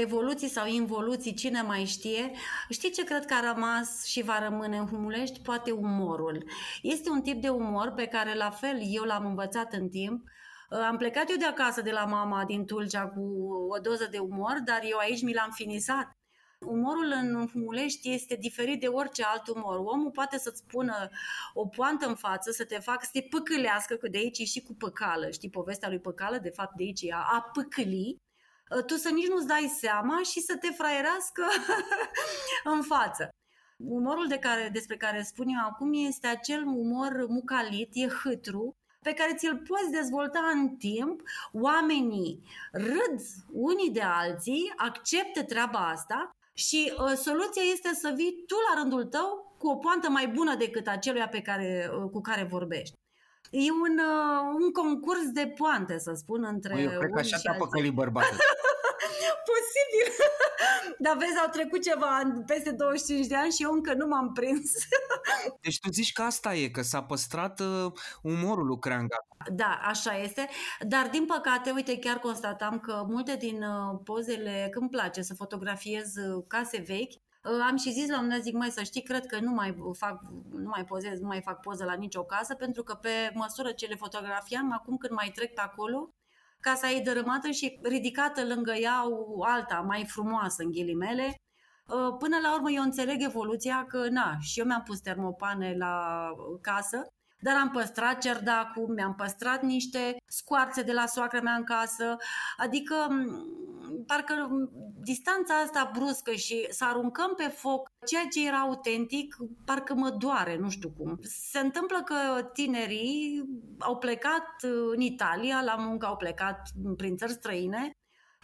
[0.00, 2.30] evoluții sau involuții, cine mai știe.
[2.68, 5.40] Știi ce cred că a rămas și va rămâne în Humulești?
[5.40, 6.44] Poate umorul.
[6.82, 10.22] Este un tip de umor pe care la fel eu l-am învățat în timp.
[10.70, 13.20] Am plecat eu de acasă de la mama din Tulcea cu
[13.70, 16.10] o doză de umor, dar eu aici mi l-am finisat.
[16.60, 19.76] Umorul în Humulești este diferit de orice alt umor.
[19.76, 21.08] Omul poate să-ți pună
[21.54, 24.62] o poantă în față, să te facă să te păcălească, că de aici e și
[24.62, 25.30] cu păcală.
[25.30, 26.38] Știi povestea lui Păcală?
[26.38, 28.16] De fapt, de aici e a, a păcăli
[28.86, 31.42] tu să nici nu-ți dai seama și să te fraierească
[32.74, 33.28] în față.
[33.76, 38.76] Umorul de care, despre care spun eu acum este acel umor mucalit, e hâtru,
[39.06, 41.20] pe care ți-l poți dezvolta în timp,
[41.52, 42.42] oamenii
[42.72, 43.16] râd
[43.52, 49.04] unii de alții, acceptă treaba asta și uh, soluția este să vii tu la rândul
[49.04, 52.94] tău cu o poantă mai bună decât aceluia pe care, uh, cu care vorbești.
[53.50, 57.20] E un, uh, un concurs de poante, să spun, între Bă, eu cred că unii
[57.20, 57.66] așa și te-a alții.
[57.66, 58.36] păcălit bărbatul.
[59.50, 60.08] Posibil.
[61.04, 64.32] Dar vezi, au trecut ceva ani, peste 25 de ani și eu încă nu m-am
[64.32, 64.72] prins.
[65.64, 67.92] Deci tu zici că asta e, că s-a păstrat uh,
[68.22, 69.16] umorul lui Creanga.
[69.52, 70.48] Da, așa este,
[70.80, 75.34] dar din păcate, uite, chiar constatam că multe din uh, pozele, când îmi place să
[75.34, 78.82] fotografiez uh, case vechi, uh, am și zis la un moment dat, zic, mai să
[78.82, 80.20] știi, cred că nu mai fac,
[80.52, 83.86] nu mai pozez, nu mai fac poză la nicio casă, pentru că pe măsură ce
[83.86, 86.10] le fotografiam, acum când mai trec pe acolo,
[86.70, 89.02] casa e dărâmată și ridicată lângă ea
[89.36, 91.36] o alta, mai frumoasă, în ghilimele,
[91.86, 96.26] Uh, Până la urmă eu înțeleg evoluția că, na, și eu mi-am pus termopane la
[96.60, 97.06] casă,
[97.38, 102.16] dar am păstrat cerdacul, mi-am păstrat niște scoarțe de la soacră mea în casă,
[102.56, 103.46] adică m,
[104.06, 109.94] parcă m, distanța asta bruscă și să aruncăm pe foc ceea ce era autentic, parcă
[109.94, 111.18] mă doare, nu știu cum.
[111.22, 113.44] Se întâmplă că tinerii
[113.78, 117.96] au plecat uh, în Italia, la muncă au plecat prin țări străine,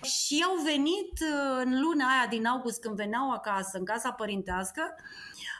[0.02, 4.94] și au venit uh, în luna aia din august când veneau acasă, în casa părintească,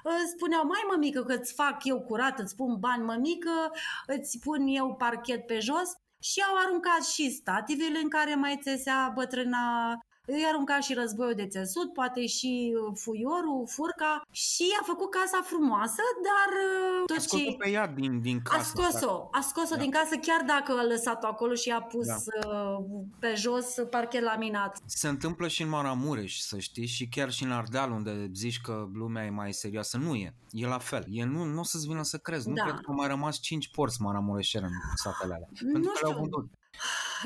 [0.05, 3.72] uh, spuneau, mai mămică că îți fac eu curat, îți pun bani mămică,
[4.07, 5.90] îți pun eu parchet pe jos
[6.22, 11.46] și au aruncat și stativele în care mai țesea bătrâna îi arunca și războiul de
[11.46, 17.20] țesut, poate și uh, fuiorul, furca și a făcut casa frumoasă, dar uh, A tot
[17.20, 17.56] scos-o ce...
[17.58, 18.72] pe ea din, din A casă.
[18.74, 19.80] scos-o, a scos-o Da.
[19.80, 22.16] din casă chiar dacă a lăsat-o acolo și a pus Da.
[22.48, 22.84] uh,
[23.18, 24.78] pe jos parchet laminat.
[24.86, 28.86] Se întâmplă și în Maramureș, să știi, și chiar și în Ardeal, unde zici că
[28.94, 29.96] lumea e mai serioasă.
[29.96, 30.34] Nu e.
[30.50, 31.04] E la fel.
[31.08, 32.48] E, nu, nu o să-ți vină să crezi.
[32.48, 32.62] Nu Da.
[32.62, 35.48] cred că au mai rămas 5 porți maramureșeri în satele alea.
[35.60, 36.20] Nu Pentru că le-au știu.
[36.20, 36.50] vândut.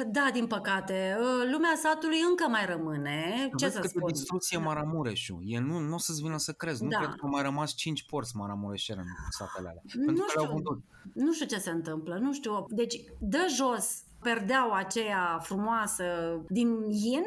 [0.07, 1.17] Da, din păcate.
[1.21, 3.51] Uh, Lumea satului încă mai rămâne.
[3.57, 4.13] Ce Vezi să cât de spun?
[4.13, 5.39] distruție Maramureșul.
[5.45, 6.83] E, nu, nu o să-ți vină să crezi.
[6.83, 6.97] Nu Da.
[6.99, 9.83] cred că au mai rămas 5 porți maramureșeri în satele alea.
[9.95, 10.55] Nu Pentru că le-au știu.
[10.55, 10.85] vândut.
[11.15, 12.67] Nu știu ce se întâmplă, nu știu.
[12.69, 16.05] Deci, dă jos perdeaua aceea frumoasă
[16.49, 17.23] din yin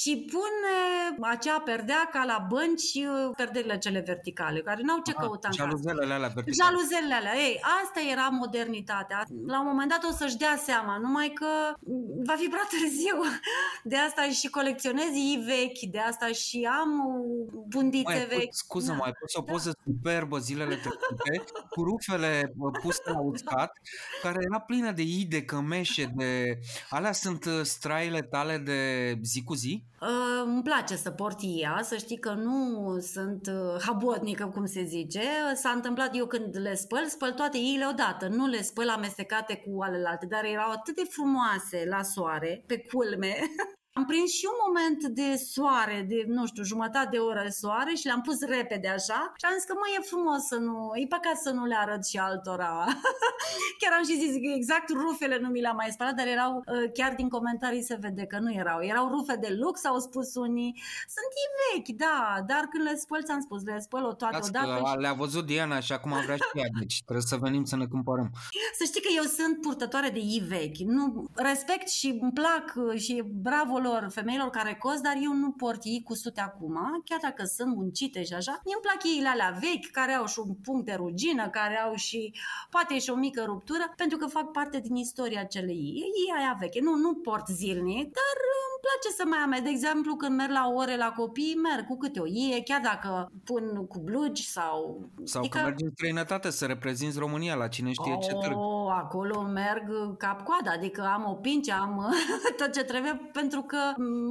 [0.00, 0.76] și pune
[1.20, 5.62] acea perdea ca la bănci uh, perderile cele verticale, care n-au ce căuta în casă.
[5.62, 6.70] Jaluzelele alea verticale.
[6.70, 7.34] Jaluzelele alea.
[7.46, 9.24] Ei, asta era modernitatea.
[9.46, 11.46] La un moment dat o să-și dea seama, numai că
[12.24, 13.18] va fi prea târziu.
[13.84, 16.90] De asta și colecționez ei vechi, de asta și am
[17.68, 18.54] bundițe Mai, vechi.
[18.54, 23.72] scuză, mai ai pus o poză superbă zilele trecute cu rufele bă, puse la uscat,
[24.22, 26.58] care era plină de ii, de cămeșe, de...
[26.88, 28.80] Alea sunt uh, straile tale de
[29.22, 29.83] zi cu zi?
[30.00, 34.82] Uh, îmi place să port ea, să știi că nu sunt uh, habotnică, cum se
[34.84, 35.22] zice.
[35.54, 39.82] S-a întâmplat eu când le spăl, spăl toate iile odată, nu le spăl amestecate cu
[39.82, 43.36] alelalte, dar erau atât de frumoase la soare, pe culme.
[44.00, 47.92] Am prins și un moment de soare, de, nu știu, jumătate de oră de soare
[48.00, 51.06] și le-am pus repede așa și am zis că mai e frumos să nu, e
[51.16, 52.72] păcat să nu le arăt și altora.
[53.80, 56.86] chiar am și zis că exact rufele nu mi le-am mai spălat, dar erau, uh,
[56.98, 58.78] chiar din comentarii se vede că nu erau.
[58.92, 60.70] Erau rufe de lux, au spus unii.
[61.16, 62.18] Sunt ei vechi, da,
[62.50, 64.66] dar când le spăl, ți-am spus, le spăl o toate Las odată.
[64.82, 67.76] că și- le-a văzut Diana și acum vrea și ea, deci trebuie să venim să
[67.76, 68.28] ne cumpărăm.
[68.78, 70.80] Să știi că eu sunt purtătoare de ei vechi.
[70.96, 75.50] Nu, respect și îmi plac uh, și bravo lor, femeilor care cos, dar eu nu
[75.50, 78.54] port ei cu sute acum, chiar dacă sunt muncite și așa.
[78.64, 81.94] Mie îmi plac ei alea vechi, care au și un punct de rugină, care au
[81.94, 82.20] și
[82.70, 86.10] poate și o mică ruptură, pentru că fac parte din istoria acelei ei.
[86.22, 86.80] Ei aia veche.
[86.80, 89.64] Nu, nu port zilnic, dar uh, îmi place să mai am.
[89.64, 93.32] De exemplu, când merg la ore la copii, merg cu câte o ie, chiar dacă
[93.44, 95.08] pun cu blugi sau...
[95.24, 98.56] Sau Adică- că mergi în străinătate să reprezinți România la cine știe ce târg.
[98.56, 102.14] Oh, acolo merg cap-coadă, adică am o pince, am
[102.58, 103.73] tot ce trebuie pentru că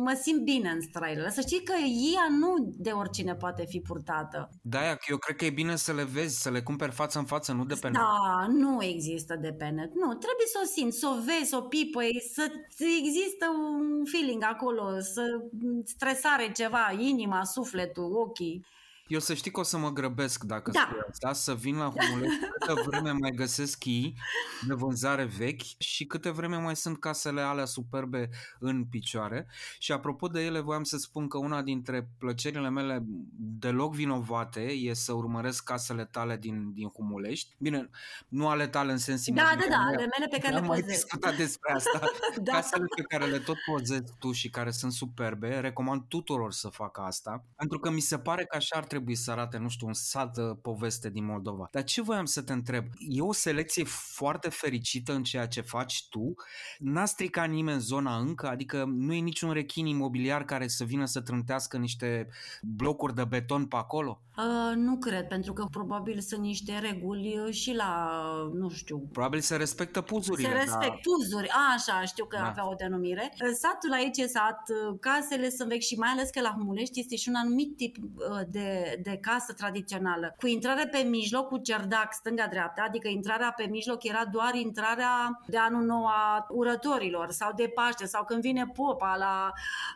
[0.03, 1.29] mă simt bine în straile.
[1.29, 1.73] Să știi că
[2.13, 4.49] ea nu de oricine poate fi purtată.
[4.61, 4.79] Da,
[5.09, 7.65] eu cred că e bine să le vezi, să le cumperi față în față, nu
[7.65, 7.95] de pe net.
[7.95, 9.93] Da, nu există de pe net.
[9.93, 12.51] Nu, trebuie să o simți, să o vezi, să o pipăi, să
[13.03, 13.45] există
[13.79, 15.23] un feeling acolo, să
[15.85, 18.65] stresare ceva, inima, sufletul, ochii.
[19.07, 20.79] Eu să știi că o să mă grăbesc dacă Da.
[20.89, 24.15] spui asta, să vin la Humulești, câte vreme mai găsesc chii
[24.67, 28.29] de vânzare vechi și câte vreme mai sunt casele alea superbe
[28.59, 29.47] în picioare.
[29.79, 33.03] Și apropo de ele, voiam să spun că una dintre plăcerile mele
[33.37, 37.55] deloc vinovate e să urmăresc casele tale din, din Humulești.
[37.57, 37.89] Bine,
[38.27, 39.67] nu ale tale în sens Da, imaginar.
[39.69, 40.93] da, da, ale mele pe care Am le mai pozez.
[40.95, 41.99] discutat despre asta.
[42.43, 42.51] Da.
[42.51, 47.01] Casele pe care le tot pozezi tu și care sunt superbe, recomand tuturor să facă
[47.01, 49.93] asta, pentru că mi se pare că așa ar trebui să arate, nu știu, un
[49.93, 51.67] sat uh, poveste din Moldova.
[51.71, 52.85] Dar ce voiam să te întreb?
[52.97, 56.33] E o selecție foarte fericită în ceea ce faci tu?
[56.79, 58.47] N-a stricat nimeni zona încă?
[58.47, 62.27] Adică nu e niciun rechin imobiliar care să vină să trântească niște
[62.61, 64.21] blocuri de beton pe acolo?
[64.37, 68.21] Uh, nu cred, pentru că probabil sunt niște reguli uh, și la,
[68.53, 70.47] nu știu, Probabil se respectă puzurile.
[70.47, 72.47] Se respect dar- puzuri, așa, știu că Da.
[72.47, 73.33] avea o denumire.
[73.53, 74.61] Satul aici e sat,
[74.99, 78.41] casele sunt vechi și mai ales că la Humulești este și un anumit tip uh,
[78.83, 80.35] de, de casă tradițională.
[80.37, 85.57] Cu intrare pe mijloc, cu cerdac stânga-dreapta, adică intrarea pe mijloc era doar intrarea de
[85.57, 89.51] anul nou a urătorilor sau de Paște sau când vine popa la,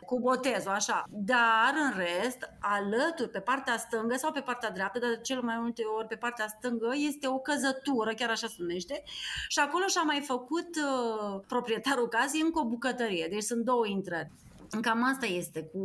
[0.06, 1.04] cu botezul, așa.
[1.08, 5.56] Dar în rest, alături, pe partea stângă sau pe partea dreaptă, dar de cel mai
[5.58, 9.02] multe ori pe partea stângă, este o căzătură, chiar așa se numește,
[9.48, 14.30] și acolo și-a mai făcut uh, proprietarul casei încă o bucătărie, deci sunt două intrări.
[14.80, 15.82] Cam asta este, cu,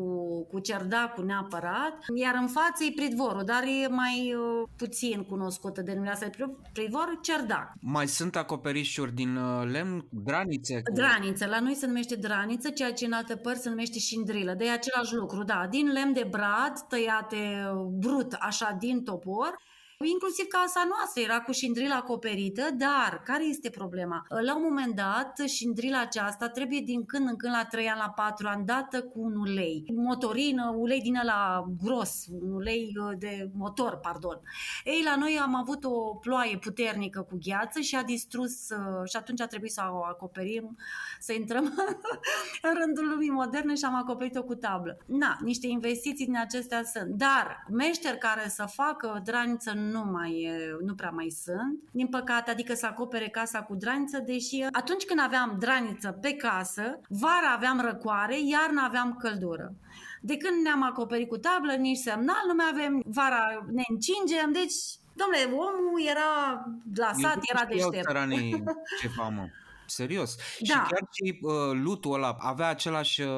[0.51, 6.13] cu cerdacul neapărat, iar în față e pridvorul, dar e mai uh, puțin cunoscută denumirea
[6.13, 7.71] asta de pridvor, cerdac.
[7.81, 10.81] Mai sunt acoperișuri din uh, lemn, granițe?
[10.81, 14.53] cu- Draniță, la noi se numește draniță, ceea ce în alte părți se numește șindrilă.
[14.53, 17.35] De e același lucru, da, din lemn de brad, tăiate
[17.75, 19.55] uh, brut, așa, din topor,
[20.03, 24.25] Inclusiv casa noastră era cu șindrila acoperită, dar care este problema?
[24.45, 28.09] La un moment dat, șindrila aceasta trebuie din când în când la 3 ani, la
[28.09, 29.85] 4 ani, dată cu un ulei.
[29.95, 34.41] Motorină, ulei din la gros, un ulei uh, de motor, pardon.
[34.83, 39.15] Ei, la noi am avut o ploaie puternică cu gheață și a distrus uh, și
[39.15, 40.77] atunci a trebuit să o acoperim,
[41.19, 41.63] să intrăm
[42.67, 44.97] în rândul lumii moderne și am acoperit-o cu tablă.
[45.05, 47.09] Na, niște investiții din acestea sunt.
[47.09, 51.79] Dar meșteri care să facă draniță nu mai e- nu prea mai sunt.
[51.91, 56.99] Din păcate, adică să acopere casa cu draniță, deși atunci când aveam draniță pe casă,
[57.09, 59.73] vara aveam răcoare, iarna aveam căldură.
[60.21, 64.73] De când ne-am acoperit cu tablă, nici semnal nu mai avem, vara ne încingem, deci
[65.15, 66.63] Domnule, omul era
[66.93, 68.05] glasat, Eu era nu știau deștept.
[68.07, 68.63] țăranii
[69.01, 69.49] ce famă.
[69.85, 70.37] Serios.
[70.57, 70.85] Și Da.
[70.89, 71.51] chiar și uh,
[71.83, 73.29] lutul ăla avea același uh,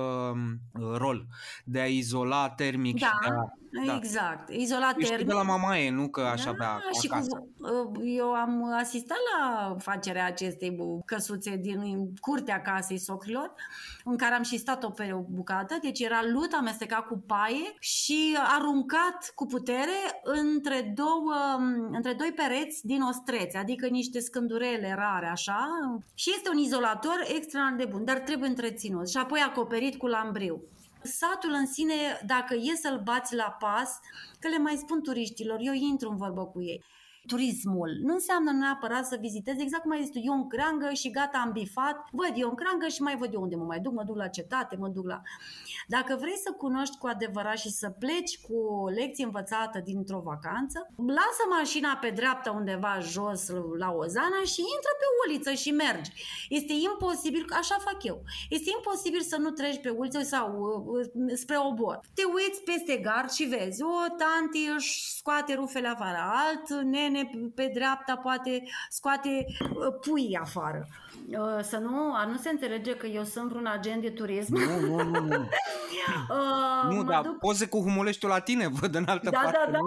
[0.98, 1.26] rol
[1.64, 3.54] de a izola termic Da, și de a...
[3.96, 4.50] exact.
[4.50, 5.28] Izolat Eu știu termic.
[5.28, 7.28] de la mamaie, nu că aș Da, avea și acasă.
[7.30, 13.54] cu, uh, eu am asistat la facerea acestei bu- căsuțe din curtea casei socrilor,
[14.04, 17.74] în care am și stat o pe o bucată, deci era lut amestecat cu paie
[17.80, 21.34] și aruncat cu putere între, două,
[21.92, 25.68] între doi pereți din ostrețe, adică niște scândurele rare, așa,
[26.14, 30.62] și este un izolator extraordinar de bun, dar trebuie întreținut și apoi acoperit cu lambriu.
[31.06, 31.94] Satul în sine,
[32.26, 34.00] dacă e să-l bați la pas,
[34.40, 36.84] că le mai spun turiștilor, eu intru în vorbă cu ei.
[37.28, 41.12] Turismul nu înseamnă neapărat să vizitezi exact cum ai zis tu, eu în creangă și
[41.12, 43.94] gata, am bifat, văd eu în creangă și mai văd eu unde mă mai duc,
[43.94, 45.22] mă duc la cetate, mă duc la...
[45.88, 50.78] Dacă vrei să cunoști cu adevărat și să pleci cu o lecție învățată dintr-o vacanță,
[51.20, 56.12] lasă mașina pe dreapta undeva jos la Ozana și intră pe uliță și mergi.
[56.50, 61.58] Este imposibil, așa fac eu, este imposibil să nu treci pe uliță sau uh, spre
[61.58, 62.00] obor.
[62.14, 67.15] Te uiți peste gard și vezi, o tanti își scoate rufele afară, alt nene
[67.56, 70.88] pe dreapta poate scoate uh, pui afară.
[71.30, 74.56] Uh, Să nu, a nu se înțelege că eu sunt vreun agent de turism.
[74.56, 75.48] Nu, nu, nu, nu.
[76.30, 79.58] Uh, nu, mă dar duc- poze cu humuleștiul la tine, văd în altă Da, parte.
[79.66, 79.78] da, da.
[79.78, 79.86] nu?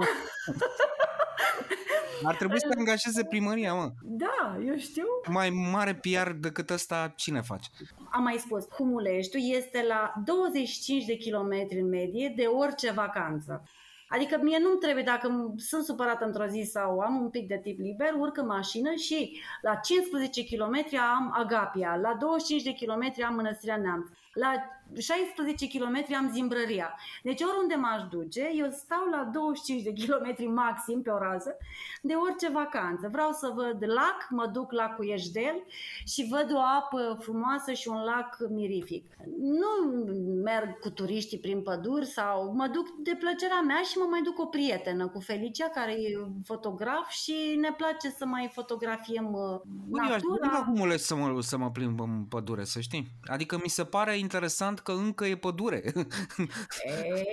[2.22, 3.90] Ar trebui să te angajeze primăria, mă.
[4.02, 5.04] Da, eu știu.
[5.28, 7.68] Mai mare PR decât ăsta, cine face?
[8.10, 13.62] Am mai spus, Humuleștiul este la 25 de kilometri în medie de orice vacanță.
[14.08, 17.60] Adică mie nu-mi trebuie, dacă m- sunt supărată într-o zi sau am un pic de
[17.62, 23.24] tip liber, urc în mașină și la 15 km am Agapia, la 25 de km
[23.26, 24.54] am Mănăstirea Neamț, la
[24.96, 26.94] 16 km am Zimbrăria.
[27.22, 31.56] Deci oriunde m-aș duce, eu stau la 25 de km maxim pe o rază
[32.02, 33.08] de orice vacanță.
[33.12, 35.62] Vreau să văd lac, mă duc la Cuieșdel
[36.04, 39.04] și văd o apă frumoasă și un lac mirific.
[39.38, 40.02] Nu
[40.42, 44.34] merg cu turiștii prin păduri sau mă duc de plăcerea mea și mă mai duc
[44.34, 49.60] cu o prietenă, cu Felicia, care e fotograf și ne place să mai fotografiem uh,
[49.88, 50.64] Bă, eu aș dori la natura.
[50.64, 53.08] Humulești să mă, să mă plimb în pădure, să știi.
[53.24, 55.82] Adică mi se pare interesant că încă e pădure.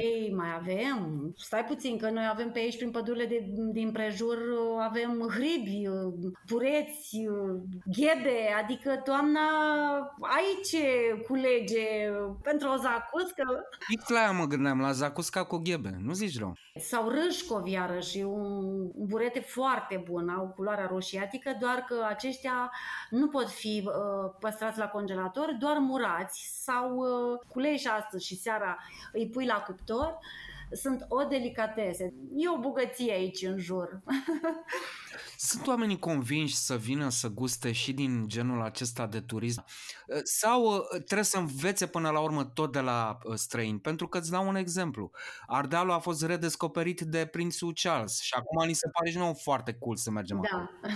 [0.02, 1.32] Ei, mai avem.
[1.38, 4.38] Stai puțin, că noi avem pe aici, prin pădurile de, din prejur,
[4.80, 5.90] avem hribi,
[6.46, 7.28] pureți,
[7.86, 9.40] ghebe, adică toamna
[10.20, 10.76] aici
[11.28, 13.44] culege pentru o zacuscă.
[13.80, 15.96] Fix la aia mă gândeam, la zacusca cu ghebe.
[16.00, 16.54] Nu zici rău.
[16.76, 18.56] Sau râșcov, iarăși, un
[18.96, 22.72] un burete foarte bun, au culoarea roșiatică, doar că aceștia
[23.10, 28.78] nu pot fi uh, păstrați la congelator, doar murați sau uh, culeși astăzi și seara
[29.12, 30.20] îi pui la cuptor
[30.72, 32.14] sunt o delicatese.
[32.36, 33.90] E o bogăție aici în jur.
[35.38, 39.66] Sunt oamenii convinși să vină să guste și din genul acesta de turism?
[40.24, 43.80] Sau uh, trebuie să învețe până la urmă tot de la uh, străini?
[43.80, 45.12] Pentru că îți dau un exemplu.
[45.48, 49.74] Ardealul a fost redescoperit de prințul Charles și acum ni se pare și nouă foarte
[49.74, 50.70] cool să mergem acolo.
[50.82, 50.90] Da.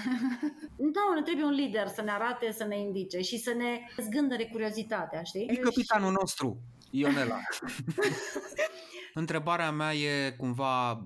[0.96, 4.46] da, ne trebuie un lider să ne arate, să ne indice și să ne zgândăre
[4.46, 5.46] curiozitatea, știi?
[5.50, 6.58] E capitanul nostru,
[6.92, 7.40] Ionela.
[9.20, 11.06] Întrebarea mea e cumva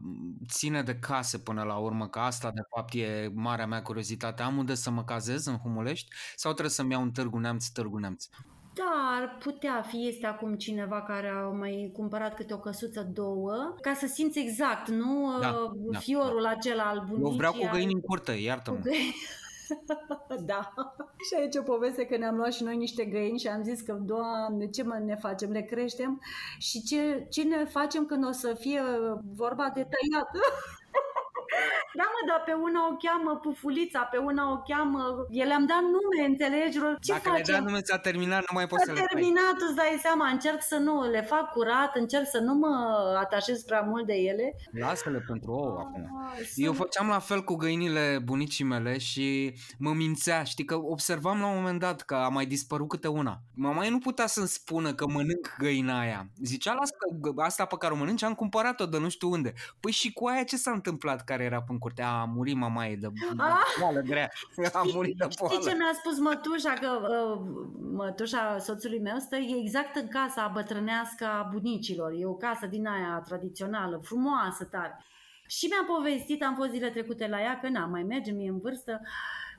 [0.50, 4.44] ține de case până la urmă, că asta de fapt e marea mea curiozitate.
[4.44, 7.98] Am unde să mă cazez în Humulești sau trebuie să-mi iau un Târgu Neamț, Târgu
[7.98, 8.26] Neamț?
[8.74, 10.08] Da, ar putea fi.
[10.08, 14.90] Este acum cineva care a mai cumpărat câte o căsuță, două, ca să simți exact,
[14.90, 15.38] nu?
[15.42, 17.30] Da, uh, da, Fiorul acela al bunicii.
[17.32, 18.76] Eu vreau cu al- găini în curte, iartă-mă.
[18.78, 19.16] Cu găini.
[20.52, 20.74] da.
[21.28, 23.94] Și aici o poveste că ne-am luat și noi niște găini și am zis că,
[23.94, 25.52] Doamne, ce mă ne facem?
[25.52, 26.22] Le creștem
[26.58, 28.82] și ce, ce ne facem când o să fie
[29.36, 30.30] vorba de tăiat?
[32.00, 35.02] Da, mă, dar pe una o cheamă Pufulița, pe una o cheamă...
[35.42, 36.78] Ele am dat nume, înțelegi?
[37.06, 37.54] Ce Dacă le facem?
[37.54, 39.08] dai nume, ți-a terminat, nu mai poți să S-a le tai.
[39.14, 42.74] terminat, îți dai seama, încerc să nu le fac curat, încerc să nu mă
[43.24, 44.56] atașez prea mult de ele.
[44.72, 46.04] Lasă-le pentru ouă acum.
[46.36, 51.40] sunt- Eu făceam la fel cu găinile bunicii mele și mă mințea, știi că observam
[51.40, 53.40] la un moment dat că a mai dispărut câte una.
[53.56, 56.28] Mama ei nu putea să-mi spună că mănânc găina aia.
[56.44, 59.54] Zicea, lasă că asta pe care o mănânci am cumpărat-o de nu știu unde.
[59.80, 62.02] Păi și cu aia ce s-a întâmplat care era în curte?
[62.02, 63.58] A, a murit mama ei de, de Ah!
[63.80, 64.30] boală grea.
[64.74, 65.78] A murit de Știi ce boală.
[65.78, 66.74] mi-a spus mătușa?
[66.74, 67.42] Că uh,
[67.94, 72.12] mătușa soțului meu stă e exact în casa bătrânească a bunicilor.
[72.18, 75.06] E o casă din aia tradițională, frumoasă tare.
[75.48, 78.60] Și mi-a povestit, am fost zile trecute la ea, că n mai merge, mie în
[78.60, 79.02] vârstă.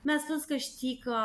[0.01, 1.15] Mi-a spus că știi că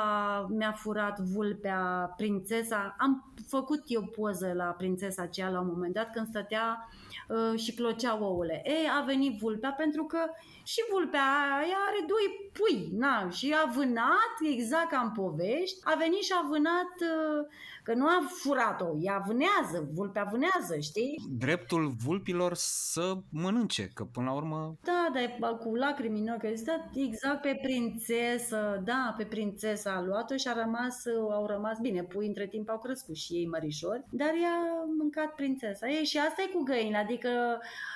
[0.49, 2.95] mi-a furat vulpea prințesa.
[2.99, 6.89] Am făcut eu poză la prințesa aceea la un moment dat când stătea
[7.31, 8.63] uh, și clocea ouăle.
[8.65, 10.19] Ei, a venit vulpea pentru că
[10.63, 11.29] și vulpea
[11.61, 16.33] aia are doi pui, na, și a vânat, exact ca în povești, a venit și
[16.43, 17.47] a vânat, uh,
[17.91, 21.15] că nu a furat-o, ea vânează, vulpea vânează, știi?
[21.39, 26.45] Dreptul vulpilor să mănânce, că până la urmă Da, dar e cu lacrimi în ochi,
[26.45, 31.47] a zis, da, exact pe prințesă, da, pe prințesa a luat-o și a rămas, au
[31.47, 35.89] rămas bine, pui între timp au crescut și ei mărișori, dar ea a mâncat prințesa.
[35.89, 37.29] Ei, și asta e cu găinile, adică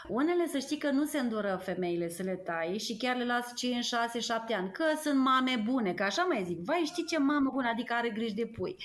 [0.08, 3.54] unele să știi că nu se îndură femeile să le tai și chiar le las
[3.54, 7.18] 5, 6, 7 ani, că sunt mame bune, că așa mai zic, vai știi ce
[7.18, 8.76] mamă bună, adică are grijă de pui.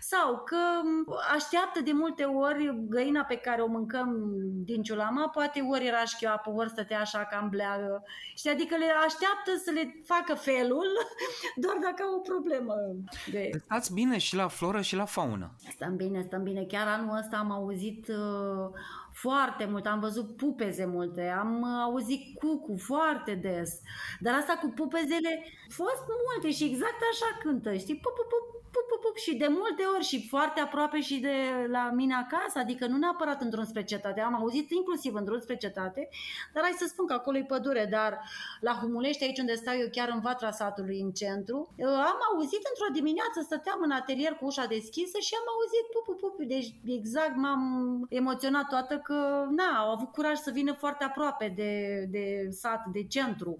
[0.00, 4.08] Sau că m, așteaptă de multe ori găina pe care o mâncăm
[4.64, 8.02] din ciulama, poate ori era șchioapă, ori stătea așa cam bleagă.
[8.36, 10.86] Știi, adică le așteaptă să le facă felul,
[11.62, 12.74] doar dacă au o problemă.
[13.30, 13.50] De...
[13.64, 15.54] stați bine și la floră și la faună.
[15.70, 16.64] Stăm bine, stăm bine.
[16.64, 18.70] Chiar anul ăsta am auzit uh,
[19.12, 23.80] foarte mult, am văzut pupeze multe, am uh, auzit cucu foarte des.
[24.20, 27.96] Dar asta cu pupezele, fost multe și exact așa cântă, știi?
[27.96, 31.36] Pup, pup, pup, pup, pup, pup, și de multe ori și foarte aproape și de
[31.76, 34.20] la mine acasă, adică nu neapărat în drum spre cetate.
[34.20, 36.08] Am auzit inclusiv în drum spre cetate,
[36.52, 38.12] dar hai să spun că acolo e pădure, dar
[38.60, 42.62] la Humulești, aici unde stau eu chiar în vatra satului, în centru, uh, am auzit
[42.70, 46.68] într-o dimineață, stăteam în atelier cu ușa deschisă și am auzit pup, pup, pup, deci
[46.98, 47.62] exact m-am
[48.08, 49.18] emoționat toată că,
[49.50, 51.72] na, au avut curaj să vină foarte aproape de,
[52.10, 53.58] de sat, de centru.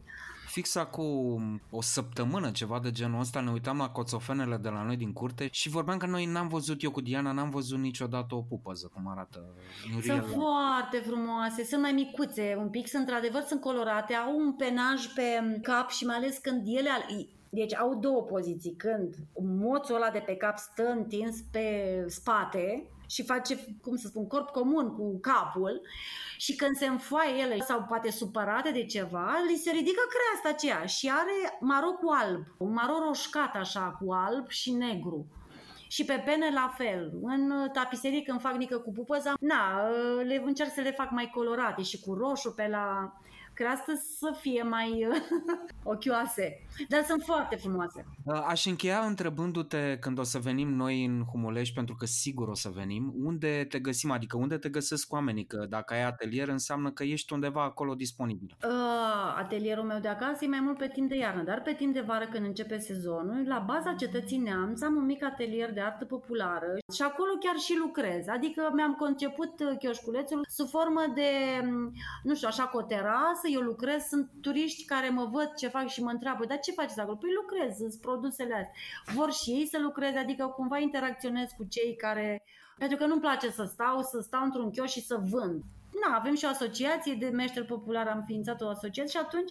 [0.54, 4.96] Fix acum o săptămână, ceva de genul ăsta, ne uitam la coțofenele de la noi
[4.96, 8.40] din curte și vorbeam că noi n-am văzut, eu cu Diana, n-am văzut niciodată o
[8.40, 9.54] pupăză, cum arată
[9.92, 10.20] Muriel.
[10.20, 15.06] Sunt foarte frumoase, sunt mai micuțe un pic, sunt într-adevăr sunt colorate, au un penaj
[15.14, 20.10] pe cap și mai ales când ele al- deci au două poziții, când moțul ăla
[20.10, 21.66] de pe cap stă întins pe
[22.08, 25.80] spate și face, cum să spun, corp comun cu capul
[26.36, 30.86] și când se înfoaie ele sau poate supărate de ceva, li se ridică creasta aceea
[30.86, 35.26] și are maro cu alb, un maro roșcat așa cu alb și negru.
[35.88, 37.12] Și pe pene la fel.
[37.22, 39.88] În tapiserie când fac nică cu pupăza, na,
[40.22, 43.12] le încerc să le fac mai colorate și cu roșu pe la
[43.54, 45.08] creastă să fie mai
[45.94, 46.66] ochioase.
[46.88, 48.06] Dar sunt foarte frumoase.
[48.46, 52.68] Aș încheia întrebându-te când o să venim noi în Humulești, pentru că sigur o să
[52.74, 57.02] venim, unde te găsim, adică unde te găsesc oamenii, că dacă ai atelier înseamnă că
[57.04, 58.56] ești undeva acolo disponibil.
[58.64, 58.70] Uh,
[59.36, 62.00] atelierul meu de acasă e mai mult pe timp de iarnă, dar pe timp de
[62.00, 66.72] vară când începe sezonul, la baza cetății Neamț am un mic atelier de artă populară
[66.94, 68.28] și acolo chiar și lucrez.
[68.28, 71.30] Adică mi-am conceput uh, chioșculețul sub formă de,
[71.64, 75.68] m, nu știu, așa cu o terasă, eu lucrez, sunt turiști care mă văd ce
[75.68, 77.16] fac și mă întreabă, dar ce faceți acolo?
[77.16, 78.72] Păi lucrez, sunt produsele astea.
[79.14, 82.42] Vor și ei să lucreze, adică cumva interacționez cu cei care...
[82.78, 85.62] Pentru că nu-mi place să stau, să stau într-un chioș și să vând.
[86.02, 89.50] na, avem și o asociație de meșteri populari, am ființat o asociație și atunci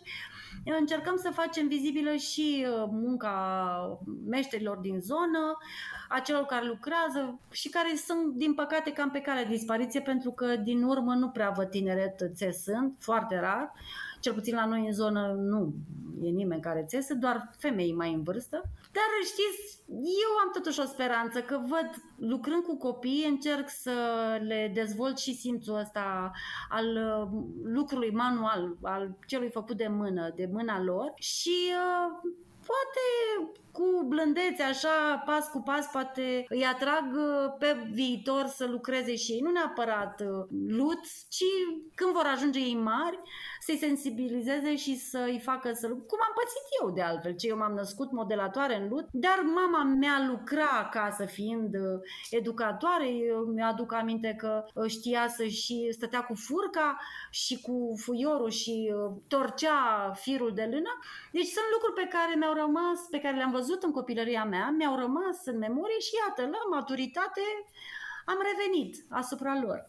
[0.65, 5.57] încercăm să facem vizibilă și uh, munca meșterilor din zonă,
[6.15, 10.31] a celor care lucrează și care sunt, din păcate, cam pe calea de dispariție, pentru
[10.31, 13.73] că din urmă nu prea văd tineret țesând, foarte rar.
[14.19, 15.73] Cel puțin la noi în zonă nu
[16.21, 18.61] e nimeni care țesă, doar femei mai în vârstă.
[18.91, 23.91] Dar știți, eu am totuși o speranță că văd, lucrând cu copii, încerc să
[24.41, 26.31] le dezvolt și simțul ăsta
[26.69, 32.31] al uh, lucrului manual, al celui făcut de mână, de mâna lor și uh,
[32.65, 33.05] poate
[33.71, 39.31] cu blândețe, așa, pas cu pas, poate îi atrag uh, pe viitor să lucreze și
[39.31, 41.43] ei, nu neapărat uh, lut, ci
[41.95, 43.19] când vor ajunge ei mari,
[43.65, 46.07] să-i sensibilizeze și să-i facă să lucreze.
[46.07, 49.83] Cum am pățit eu de altfel, ce eu m-am născut modelatoare în lut, dar mama
[49.83, 51.99] mea lucra acasă fiind uh,
[52.29, 56.99] educatoare, eu mi-aduc aminte că uh, știa să și stătea cu furca
[57.31, 60.91] și cu fuiorul și uh, torcea firul de lână.
[61.31, 64.95] Deci sunt lucruri pe care mi-au rămas, pe care le-am văzut în copilăria mea, mi-au
[64.99, 67.41] rămas în memorie și iată, la maturitate
[68.25, 69.87] am revenit asupra lor.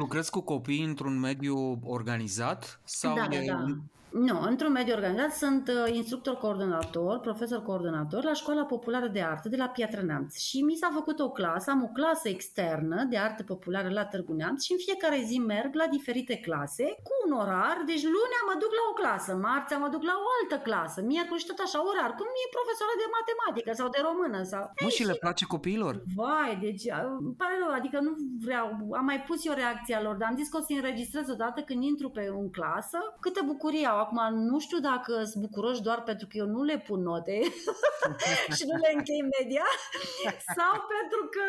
[0.00, 2.80] Lucrezi cu copii într-un mediu organizat?
[2.84, 3.46] Sau Da, da, e...
[3.46, 3.64] da.
[4.10, 9.48] Nu, într-un mediu organizat sunt uh, instructor coordonator, profesor coordonator la Școala Populară de Artă
[9.48, 13.18] de la Piatra Neamț și mi s-a făcut o clasă, am o clasă externă de
[13.18, 17.32] artă populară la Târgu Neamț și în fiecare zi merg la diferite clase cu un
[17.42, 20.98] orar, deci lunea mă duc la o clasă, marțea mă duc la o altă clasă,
[21.10, 24.62] miercuri și tot așa orar, cum e profesoară de matematică sau de română sau...
[24.84, 25.94] Nu și le place copiilor?
[26.20, 28.12] Vai, deci uh, îmi pare rău, adică nu
[28.46, 28.66] vreau,
[29.00, 31.80] am mai pus eu reacția lor, dar am zis că o să înregistrez odată când
[31.90, 33.97] intru pe în clasă, câtă bucurie au.
[33.98, 37.38] Acum nu știu dacă sunt bucuroși doar pentru că eu nu le pun note
[38.56, 39.66] și nu le închei media
[40.56, 41.44] sau pentru că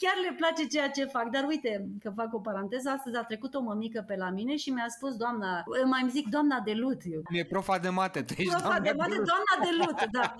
[0.00, 1.26] chiar le place ceea ce fac.
[1.30, 4.70] Dar uite, că fac o paranteză, astăzi a trecut o mămică pe la mine și
[4.70, 8.32] mi-a spus doamna, mai îmi zic doamna de lut, eu E profa de mate, tu
[8.36, 9.26] ești Profa doamna de mate, lut.
[9.32, 10.34] doamna de lut, da.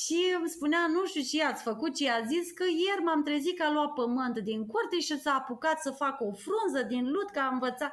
[0.00, 3.58] și îmi spunea, nu știu ce ați făcut, ce a zis, că ieri m-am trezit
[3.58, 7.30] că a luat pământ din curte și s-a apucat să facă o frunză din lut,
[7.30, 7.92] că a învățat.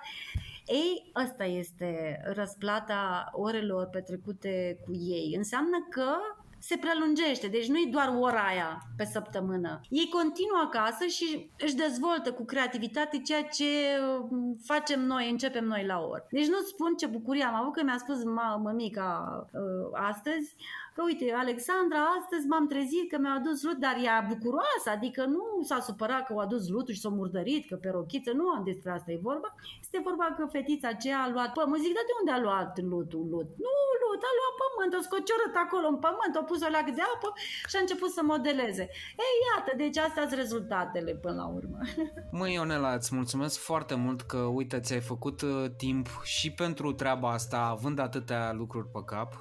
[0.66, 5.34] Ei, asta este răsplata orelor petrecute cu ei.
[5.38, 6.16] Înseamnă că
[6.60, 9.82] se prelungește, deci nu e doar ora aia pe săptămână.
[9.90, 15.86] Ei continuă acasă și își dezvoltă cu creativitate ceea ce uh, facem noi, începem noi
[15.86, 16.28] la oră.
[16.32, 19.10] Deci nu spun ce bucurie am avut că mi-a spus ma- mămica
[19.52, 20.56] uh, astăzi
[20.96, 25.46] că uite, Alexandra, astăzi m-am trezit că mi-a adus lut, dar ea bucuroasă, adică nu
[25.70, 28.92] s-a supărat că o adus lutul și s-a murdărit, că pe rochiță, nu am despre
[28.92, 29.50] asta e vorba.
[29.86, 31.82] Este vorba că fetița aceea a luat pământ.
[31.84, 33.50] Zic, dar de unde a luat lutul lut?
[33.66, 37.04] Nu lut, a luat pământ, o scociorât acolo în pământ, a pus o leac de
[37.14, 37.30] apă
[37.70, 38.86] și a început să modeleze.
[39.26, 41.78] Ei, iată, deci astea sunt rezultatele până la urmă.
[42.40, 47.28] Măi, Ionela, îți mulțumesc foarte mult că, uite, ți-ai făcut uh, timp și pentru treaba
[47.32, 49.32] asta, având atâtea lucruri pe cap.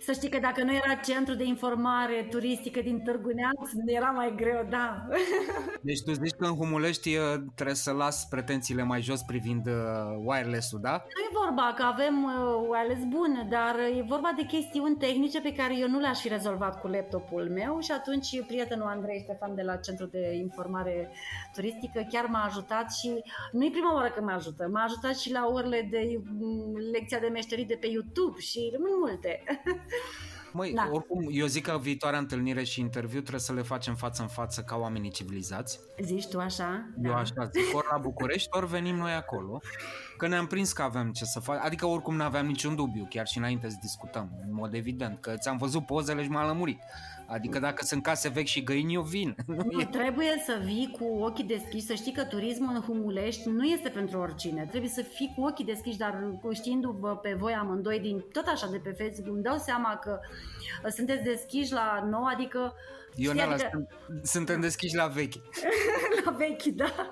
[0.00, 4.34] Să știi că dacă nu era centru de informare turistică din Târgu Neamț, era mai
[4.36, 5.06] greu, da.
[5.88, 7.24] Deci tu zici că în Humulești uh,
[7.54, 9.72] trebuie să las pretențiile mai jos privind uh,
[10.24, 10.90] wireless-ul, da?
[10.90, 15.52] Nu e vorba că avem uh, wireless bun, dar e vorba de chestiuni tehnice pe
[15.52, 19.62] care eu nu le-aș fi rezolvat cu laptopul meu și atunci prietenul Andrei Ștefan de
[19.62, 21.10] la Centrul de Informare
[21.54, 25.32] Turistică chiar m-a ajutat și nu e prima oară că mă ajută, m-a ajutat și
[25.32, 29.42] la orele de mm, lecția de meșterii de pe YouTube și mult multe.
[30.52, 30.88] Măi, da.
[30.92, 34.60] oricum, eu zic că viitoarea întâlnire și interviu trebuie să le facem față în față
[34.60, 35.80] ca oamenii civilizați.
[36.02, 36.90] Zici tu așa?
[36.96, 37.08] Da.
[37.08, 39.60] Eu așa zic, ori la București, ori venim noi acolo,
[40.16, 43.26] că ne-am prins că avem ce să facem, adică oricum nu aveam niciun dubiu, chiar
[43.26, 46.78] și înainte să discutăm, în mod evident, că ți-am văzut pozele și m-am lămurit.
[47.32, 49.36] Adică dacă sunt case vechi și găini, eu vin.
[49.70, 53.88] Nu, trebuie să vii cu ochii deschiși, să știi că turismul în Humulești nu este
[53.88, 54.66] pentru oricine.
[54.68, 58.78] Trebuie să fii cu ochii deschiși, dar știindu-vă pe voi amândoi din tot așa de
[58.78, 60.18] pe Facebook, îmi dau seama că
[60.84, 62.74] uh, sunteți deschiși la nou, adică...
[63.14, 63.88] Ionela, știi, sunt,
[64.22, 65.34] suntem deschiși la vechi.
[66.24, 67.10] la vechi, da.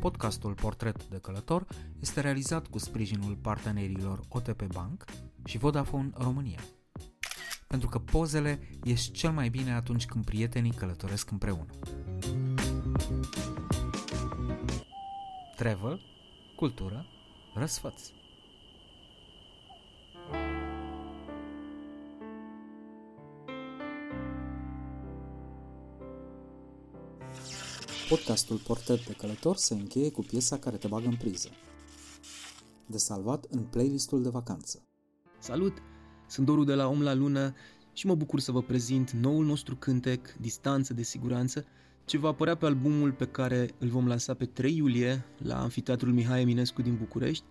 [0.00, 1.66] Podcastul Portret de Călător
[2.00, 5.04] este realizat cu sprijinul partenerilor OTP Bank
[5.44, 6.60] și Vodafone România.
[7.66, 11.70] Pentru că pozele ies cel mai bine atunci când prietenii călătoresc împreună.
[15.56, 16.00] Travel,
[16.56, 17.06] cultură,
[17.54, 18.02] răsfăț.
[28.10, 31.48] Podcastul Portret de Călător se încheie cu piesa care te bagă în priză.
[32.86, 34.82] De salvat în playlistul de vacanță.
[35.38, 35.72] Salut!
[36.28, 37.54] Sunt Doru de la Om la Lună
[37.92, 41.64] și mă bucur să vă prezint noul nostru cântec, Distanță de Siguranță,
[42.04, 46.12] ce va apărea pe albumul pe care îl vom lansa pe 3 iulie la Amfiteatrul
[46.12, 47.44] Mihai Eminescu din București.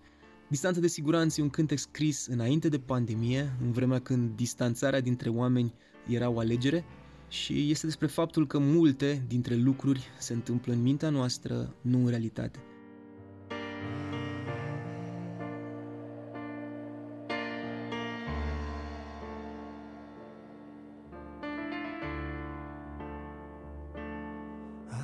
[0.48, 5.28] Distanță de siguranță e un cântec scris înainte de pandemie, în vremea când distanțarea dintre
[5.28, 5.74] oameni
[6.06, 6.84] era o alegere
[7.30, 12.08] și este despre faptul că multe dintre lucruri se întâmplă în mintea noastră, nu în
[12.08, 12.58] realitate.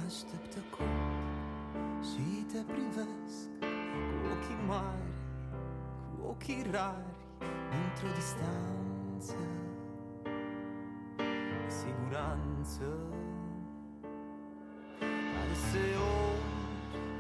[0.06, 0.86] Așteptă cum
[2.02, 5.12] și te privesc cu ochii mari,
[6.10, 7.14] cu ochii rari,
[7.84, 9.65] într-o distanță,
[11.86, 12.84] siguranță.
[15.40, 16.42] Adeseori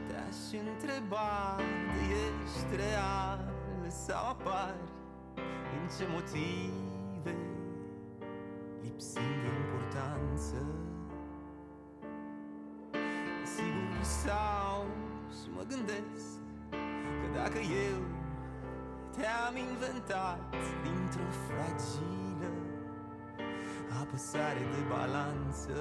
[0.06, 1.56] te-aș întreba
[1.92, 3.40] de ești real
[3.88, 4.88] sau apari,
[5.70, 7.36] din ce motive,
[8.82, 10.58] lipsind de importanță.
[13.56, 14.86] Sigur sau
[15.36, 16.38] și mă gândesc
[17.20, 17.98] Că dacă eu
[19.16, 20.38] te-am inventat
[20.82, 22.25] Dintr-o fragilă
[24.06, 25.76] apăsare de balanță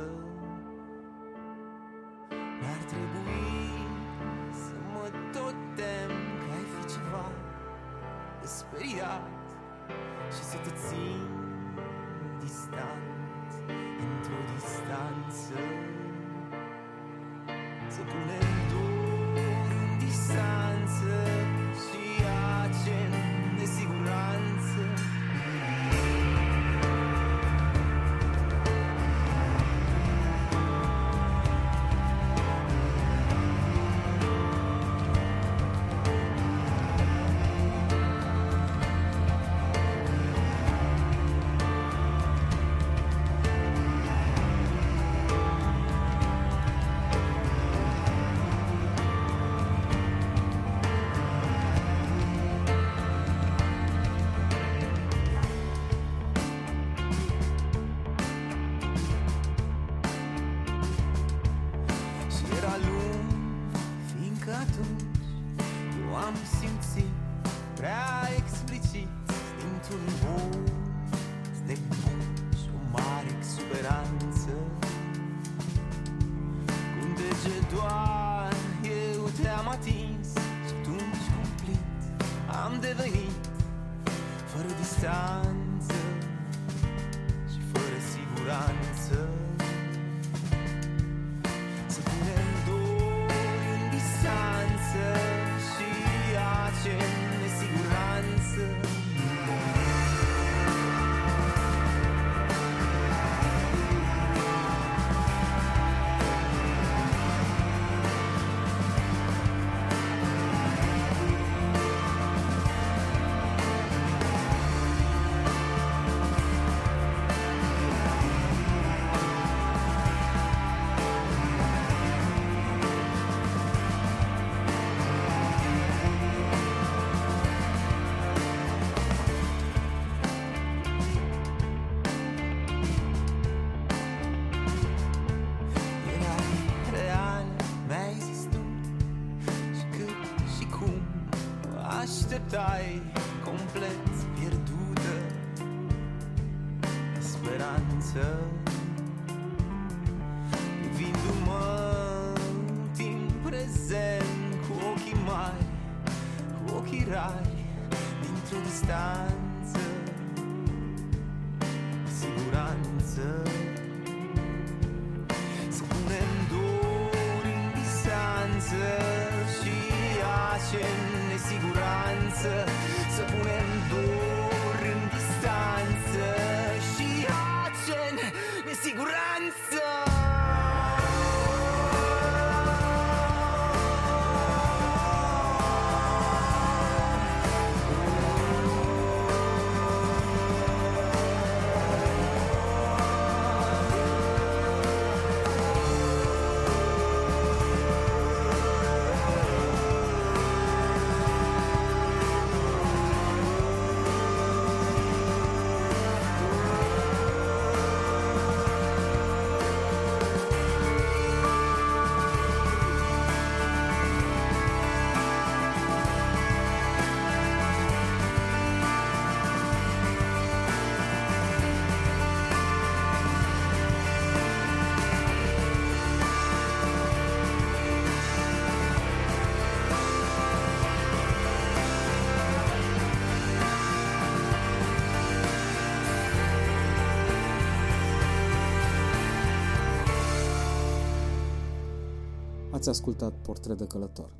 [242.85, 244.35] Ați ascultat Portret de călător.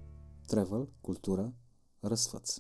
[0.45, 1.55] Travel, cultură,
[1.99, 2.57] răsfăț.